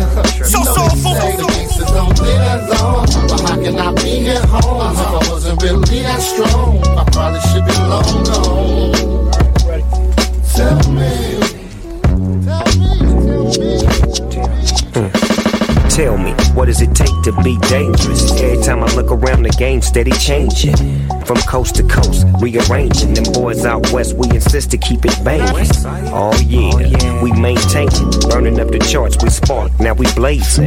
So 0.45 0.63
soulful. 0.63 1.13
The 1.13 1.45
gangsters 1.47 1.91
don't 1.91 2.15
play 2.17 2.37
that 2.37 2.69
long. 2.69 3.05
But 3.27 3.41
how 3.41 3.61
can 3.61 3.79
I 3.79 3.93
be 3.93 4.29
at 4.29 4.45
home 4.45 4.91
if 4.91 4.99
I 4.99 5.29
wasn't 5.29 5.61
really 5.61 6.01
that 6.03 6.21
strong? 6.21 6.83
I 6.97 7.03
probably 7.11 7.41
should 7.51 7.65
be 7.65 7.73
long 7.91 8.23
gone. 8.23 9.31
Tell 10.53 10.91
me. 10.91 11.39
Tell 15.89 16.17
me, 16.17 16.31
what 16.55 16.65
does 16.65 16.81
it 16.81 16.95
take 16.95 17.21
to 17.23 17.31
be 17.43 17.57
dangerous? 17.69 18.31
Every 18.41 18.63
time 18.63 18.83
I 18.83 18.87
look 18.95 19.11
around, 19.11 19.43
the 19.43 19.49
game 19.49 19.81
steady 19.81 20.11
changing. 20.11 20.73
From 21.25 21.37
coast 21.47 21.75
to 21.75 21.83
coast, 21.83 22.27
rearranging. 22.41 23.13
Them 23.13 23.31
boys 23.33 23.65
out 23.65 23.91
west, 23.93 24.13
we 24.15 24.29
insist 24.31 24.71
to 24.71 24.77
keep 24.77 25.05
it 25.05 25.23
banging. 25.23 25.67
Oh 26.13 26.37
yeah, 26.45 27.23
we 27.23 27.31
maintain 27.31 27.87
it. 27.87 28.29
Burning 28.29 28.59
up 28.59 28.67
the 28.67 28.79
charts, 28.79 29.17
we 29.23 29.29
spark, 29.29 29.71
now 29.79 29.93
we 29.93 30.05
blazing. 30.13 30.65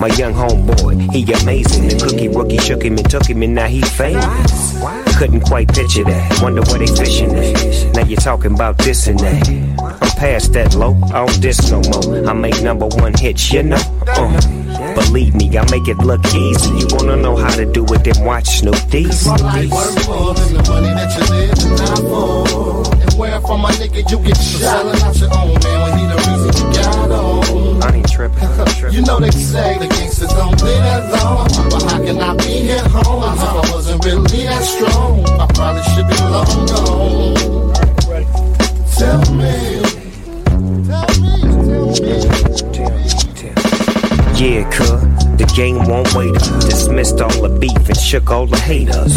My 0.00 0.08
young 0.08 0.34
homeboy, 0.34 1.10
he 1.12 1.22
amazing. 1.32 1.88
The 1.88 2.06
cookie 2.06 2.28
rookie 2.28 2.58
shook 2.58 2.84
him 2.84 2.98
and 2.98 3.08
took 3.10 3.24
him, 3.26 3.42
and 3.42 3.54
now 3.54 3.66
he 3.66 3.80
famous. 3.80 4.78
Couldn't 5.16 5.40
quite 5.40 5.68
picture 5.72 6.04
that. 6.04 6.42
Wonder 6.42 6.62
where 6.62 6.78
they 6.78 6.86
fishing 6.86 7.30
at. 7.34 7.94
Now 7.94 8.04
you're 8.04 8.20
talking 8.20 8.54
about 8.54 8.76
this 8.78 9.06
and 9.06 9.18
that. 9.20 9.48
I'm 9.48 10.10
past 10.18 10.52
that 10.52 10.74
low, 10.74 11.00
I 11.04 11.26
don't 11.26 11.40
diss 11.40 11.70
no 11.70 11.80
more. 11.80 12.28
I 12.28 12.32
make 12.34 12.62
number 12.62 12.86
one 12.86 13.14
hits, 13.14 13.52
you 13.52 13.62
know. 13.62 14.02
Uh. 14.06 14.63
Believe 14.94 15.34
me, 15.34 15.56
I 15.56 15.64
make 15.70 15.88
it 15.88 15.98
look 15.98 16.24
easy. 16.34 16.70
You 16.74 16.86
wanna 16.90 17.16
know 17.16 17.36
how 17.36 17.54
to 17.54 17.64
do 17.64 17.84
it, 17.94 18.04
then 18.04 18.24
watch 18.24 18.58
Snoop 18.58 18.76
D's. 18.90 19.26
My 19.26 19.36
life 19.36 19.70
worth 19.70 20.08
more 20.08 20.34
than 20.34 20.54
the 20.54 20.62
money 20.68 20.88
that 20.88 21.10
you 21.14 21.24
live 21.34 21.58
and 21.64 21.78
die 21.78 22.02
for. 22.10 23.02
And 23.02 23.14
where 23.18 23.40
from 23.40 23.60
my 23.60 23.70
nigga 23.72 24.02
you 24.10 24.18
get 24.18 24.36
shot. 24.36 24.60
Selling 24.60 25.02
out 25.02 25.16
your 25.18 25.30
own 25.38 25.54
man 25.62 25.78
when 25.82 25.98
he 25.98 26.04
the 26.06 26.16
reason 26.26 26.52
you 26.58 26.66
got 26.74 27.10
on. 27.10 27.82
I 27.82 27.96
ain't 27.96 28.10
tripping. 28.10 28.92
You 28.92 29.02
know 29.02 29.18
they 29.20 29.30
say 29.30 29.78
the 29.78 29.86
gangsters 29.86 30.30
don't 30.30 30.58
play 30.58 30.78
that 30.78 31.10
long. 31.12 31.48
But 31.70 31.82
how 31.82 31.98
can 32.02 32.18
I 32.18 32.36
be 32.36 32.70
at 32.72 32.86
home 32.86 33.22
if 33.32 33.40
I 33.40 33.70
wasn't 33.72 34.04
really 34.04 34.44
that 34.44 34.62
strong? 34.62 35.24
I 35.38 35.46
probably 35.54 35.82
should 35.94 36.08
be 36.08 36.16
long 36.34 36.66
gone. 36.66 37.74
Tell 38.96 39.34
me. 39.34 40.04
Yeah, 44.36 44.68
cuz 44.70 44.90
the 45.38 45.46
game 45.54 45.86
won't 45.86 46.12
wait. 46.14 46.34
Dismissed 46.68 47.20
all 47.20 47.42
the 47.42 47.48
beef 47.48 47.88
and 47.88 47.96
shook 47.96 48.30
all 48.30 48.46
the 48.46 48.58
haters. 48.58 49.14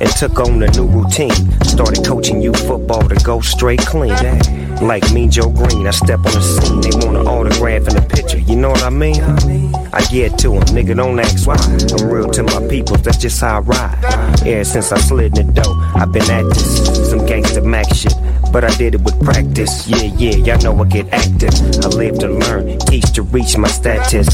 And 0.00 0.10
took 0.16 0.38
on 0.40 0.62
a 0.62 0.68
new 0.70 0.86
routine. 0.86 1.34
Started 1.62 2.04
coaching 2.04 2.40
you 2.40 2.52
football 2.52 3.02
to 3.08 3.16
go 3.24 3.40
straight 3.40 3.80
clean. 3.80 4.14
Like 4.80 5.12
me, 5.12 5.28
Joe 5.28 5.50
Green, 5.50 5.86
I 5.86 5.90
step 5.90 6.18
on 6.18 6.32
the 6.32 6.42
scene. 6.42 6.80
They 6.80 6.90
want 7.04 7.16
an 7.16 7.26
autograph 7.26 7.86
and 7.88 7.98
a 7.98 8.02
picture, 8.02 8.38
you 8.38 8.56
know 8.56 8.70
what 8.70 8.82
I 8.82 8.90
mean? 8.90 9.22
I 9.92 10.02
get 10.10 10.38
to 10.38 10.42
to 10.42 10.56
'em, 10.56 10.62
nigga, 10.74 10.96
don't 10.96 11.20
ask 11.20 11.46
why. 11.46 11.54
I'm 11.54 12.10
real 12.10 12.28
to 12.30 12.42
my 12.42 12.66
people, 12.66 12.96
that's 12.96 13.18
just 13.18 13.40
how 13.40 13.58
I 13.58 13.60
ride. 13.60 13.98
Ever 14.44 14.64
since 14.64 14.90
I 14.90 14.98
slid 14.98 15.38
in 15.38 15.46
the 15.46 15.52
dough, 15.62 15.76
I've 15.94 16.10
been 16.10 16.28
at 16.30 16.48
this. 16.52 17.10
Some 17.10 17.20
gangsta 17.20 17.62
Mac 17.62 17.94
shit. 17.94 18.16
But 18.52 18.64
I 18.64 18.74
did 18.76 18.94
it 18.94 19.00
with 19.00 19.18
practice. 19.24 19.88
Yeah, 19.88 20.12
yeah, 20.20 20.36
y'all 20.36 20.60
know 20.60 20.82
I 20.82 20.86
get 20.86 21.08
active. 21.10 21.54
I 21.82 21.88
live 21.88 22.18
to 22.18 22.28
learn, 22.28 22.78
teach 22.80 23.10
to 23.12 23.22
reach 23.22 23.56
my 23.56 23.68
status. 23.68 24.28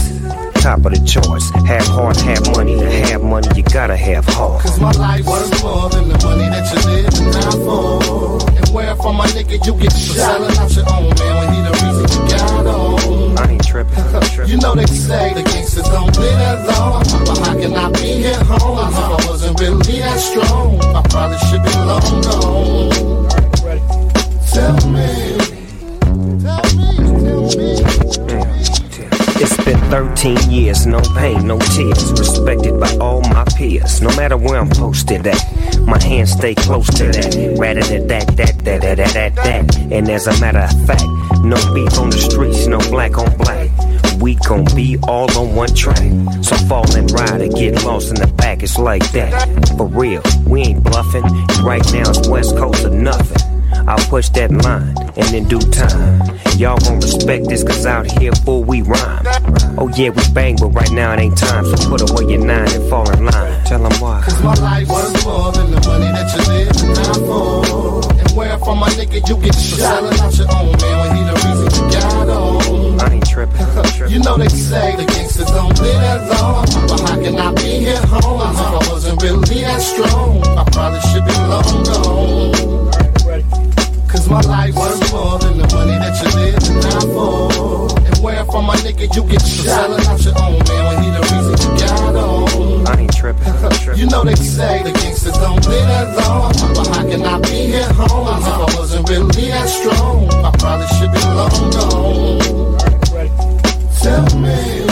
Top 0.61 0.85
of 0.85 0.91
the 0.91 1.01
charts. 1.07 1.51
Have 1.69 1.87
heart, 1.87 2.17
have 2.23 2.45
money. 2.57 2.75
To 2.81 2.91
have 2.91 3.23
money, 3.23 3.47
you 3.55 3.63
gotta 3.63 3.97
have 3.97 4.25
heart. 4.25 4.63
Cause 4.63 4.81
my 4.81 4.91
life 4.91 5.25
worth 5.25 5.63
more 5.63 5.89
than 5.89 6.09
the 6.09 6.19
money 6.27 6.51
that 6.51 6.67
you 6.67 6.81
live 6.91 7.15
and 7.15 7.33
die 7.33 7.63
for. 7.63 8.43
And 8.59 8.69
where 8.75 8.97
from 8.97 9.17
my 9.17 9.27
nigga 9.29 9.65
you 9.65 9.75
get 9.81 9.93
shot. 9.93 10.17
Selling 10.17 10.59
out 10.59 10.75
your 10.75 10.87
own 10.91 11.15
man 11.15 11.35
when 11.39 11.55
he 11.55 11.61
the 11.63 11.73
reason 11.79 12.07
you 12.11 12.29
got 12.29 12.67
on. 12.67 13.39
I 13.39 13.53
ain't 13.53 13.65
tripping. 13.65 14.49
You 14.49 14.57
know 14.59 14.75
they 14.75 14.87
say 14.87 15.33
the 15.33 15.43
gangsters 15.45 15.85
don't 15.85 16.17
live 16.19 16.39
that 16.43 16.67
long. 16.67 17.05
But 17.25 17.39
how 17.39 17.55
can 17.55 17.73
I 17.73 17.89
be 17.93 18.27
at 18.27 18.43
home 18.43 18.79
if 18.83 18.97
I 18.99 19.31
wasn't 19.31 19.61
really 19.61 20.01
that 20.01 20.19
strong? 20.19 20.81
I 20.83 21.03
probably 21.07 21.39
should 21.47 21.63
be 21.63 21.71
long 21.87 22.23
gone. 22.23 23.28
It's 29.41 29.57
been 29.65 29.79
13 29.89 30.51
years, 30.51 30.85
no 30.85 31.01
pain, 31.17 31.47
no 31.47 31.61
tears. 31.61 32.11
Respected 32.11 32.81
by 32.81 32.97
all 33.01 33.21
my 33.21 33.45
peers, 33.57 34.03
no 34.03 34.09
matter 34.17 34.37
where 34.37 34.61
I'm 34.61 34.69
posted 34.69 35.25
at. 35.29 35.41
My 35.87 36.03
hands 36.03 36.33
stay 36.33 36.57
close 36.57 36.89
to 36.99 37.05
that. 37.05 37.57
Rather 37.57 37.83
than 37.83 38.09
that, 38.09 38.27
that, 38.37 38.59
that, 38.65 38.81
that, 38.81 38.97
that, 38.97 39.15
that, 39.15 39.35
that. 39.37 39.77
And 39.93 40.11
as 40.11 40.27
a 40.27 40.41
matter 40.41 40.59
of 40.59 40.87
fact, 40.87 41.05
no 41.45 41.57
beef 41.73 41.97
on 41.97 42.11
the 42.11 42.19
streets, 42.19 42.67
no 42.67 42.79
black 42.91 43.17
on 43.17 43.37
black. 43.39 43.71
We 44.21 44.35
gon' 44.35 44.65
be 44.75 44.99
all 45.07 45.31
on 45.39 45.55
one 45.55 45.73
track. 45.73 46.03
So 46.43 46.57
fall 46.67 46.97
and 46.97 47.09
ride 47.13 47.41
or 47.41 47.49
get 47.49 47.85
lost 47.85 48.09
in 48.09 48.17
the 48.17 48.27
back, 48.37 48.65
it's 48.65 48.77
like 48.77 49.09
that. 49.13 49.31
For 49.77 49.87
real, 49.87 50.23
we 50.49 50.63
ain't 50.63 50.83
bluffing. 50.83 51.23
Right 51.63 51.85
now 51.93 52.11
it's 52.11 52.29
West 52.29 52.57
Coast 52.57 52.85
or 52.85 52.91
nothing. 52.91 53.48
I'll 53.89 53.97
push 54.11 54.29
that 54.37 54.53
line, 54.53 54.95
and 55.17 55.35
in 55.35 55.49
due 55.49 55.65
time, 55.73 56.21
y'all 56.59 56.77
gon' 56.77 57.01
respect 57.01 57.49
this, 57.49 57.65
cause 57.65 57.87
out 57.87 58.05
here, 58.21 58.33
fool, 58.45 58.63
we 58.63 58.83
rhyme. 58.83 59.25
Oh 59.79 59.89
yeah, 59.97 60.11
we 60.11 60.23
bang, 60.35 60.57
but 60.61 60.69
right 60.77 60.91
now 60.91 61.15
it 61.15 61.21
ain't 61.21 61.39
time, 61.39 61.65
so 61.65 61.89
put 61.89 62.05
away 62.05 62.31
your 62.31 62.45
nine 62.45 62.69
and 62.71 62.91
fall 62.91 63.11
in 63.11 63.25
line. 63.25 63.65
Tell 63.65 63.83
them 63.83 63.99
why. 63.99 64.21
Cause 64.23 64.43
my 64.45 64.53
life 64.57 64.89
was 64.89 65.25
more 65.25 65.53
than 65.53 65.71
the 65.71 65.81
money 65.89 66.05
that 66.05 66.29
you 66.37 66.43
live 66.53 66.69
die 67.01 67.17
for. 67.25 68.13
And 68.21 68.31
where 68.37 68.59
from 68.59 68.77
my 68.77 68.91
nigga 68.91 69.27
you 69.27 69.37
get 69.41 69.55
shot. 69.55 70.05
Out 70.21 70.37
your 70.37 70.53
own 70.53 70.69
man 70.85 70.97
when 71.01 71.17
he 71.17 71.23
the 71.25 71.35
reason 71.49 71.69
you 71.73 71.91
got 71.91 72.29
on. 72.29 73.01
I 73.01 73.15
ain't 73.15 73.27
tripping. 73.27 73.57
You 74.13 74.21
know 74.21 74.37
they 74.39 74.49
say 74.49 74.97
the 74.97 75.05
gangsters 75.05 75.47
don't 75.47 75.79
live 75.81 76.01
that 76.01 76.41
long. 76.41 76.65
But 76.89 77.01
how 77.09 77.23
can 77.23 77.39
I 77.39 77.53
be 77.55 77.89
here 77.89 77.97
home 77.97 78.41
I 78.41 78.89
wasn't 78.91 79.23
really 79.23 79.63
that 79.63 79.81
strong? 79.81 80.43
I 80.59 80.65
probably 80.73 81.01
should 81.09 81.25
be 81.25 81.33
long 81.33 81.85
gone. 81.85 82.88
Cause 84.09 84.27
my 84.29 84.41
life 84.41 84.75
was 84.75 85.13
more 85.13 85.39
than 85.39 85.59
the 85.59 85.69
money 85.75 85.93
that 85.93 86.17
you 86.23 86.31
live 86.41 86.57
and 86.65 86.83
die 86.83 87.01
for. 87.13 87.93
And 88.07 88.17
where 88.25 88.43
from 88.47 88.65
my 88.65 88.77
nigga 88.77 89.15
you 89.15 89.23
get 89.29 89.43
shot. 89.43 89.67
Selling 89.67 90.07
out 90.07 90.25
your 90.25 90.35
own 90.41 90.59
man 90.65 90.83
when 90.89 91.03
he 91.05 91.11
the 91.11 91.21
reason 91.29 91.57
you 91.61 91.71
got 91.79 92.17
on. 92.17 92.87
I 92.89 93.01
ain't 93.03 93.15
tripping. 93.19 93.99
You 93.99 94.07
know 94.07 94.25
they 94.25 94.35
say 94.35 94.83
the 94.83 94.93
gangsters 94.93 95.35
don't 95.35 95.65
live 95.69 95.87
that 95.89 96.17
long. 96.17 96.53
But 96.75 96.87
how 96.89 97.03
can 97.05 97.23
I 97.23 97.39
be 97.41 97.69
here 97.69 97.93
home 97.93 98.29
I 98.29 98.75
wasn't 98.79 99.09
really 99.11 99.51
that 99.51 99.69
strong? 99.69 100.29
I 100.43 100.51
probably 100.57 100.87
should 100.97 101.13
be 101.13 101.21
long 101.37 101.71
gone. 101.77 102.79
Tell 104.01 104.41
me. 104.41 104.88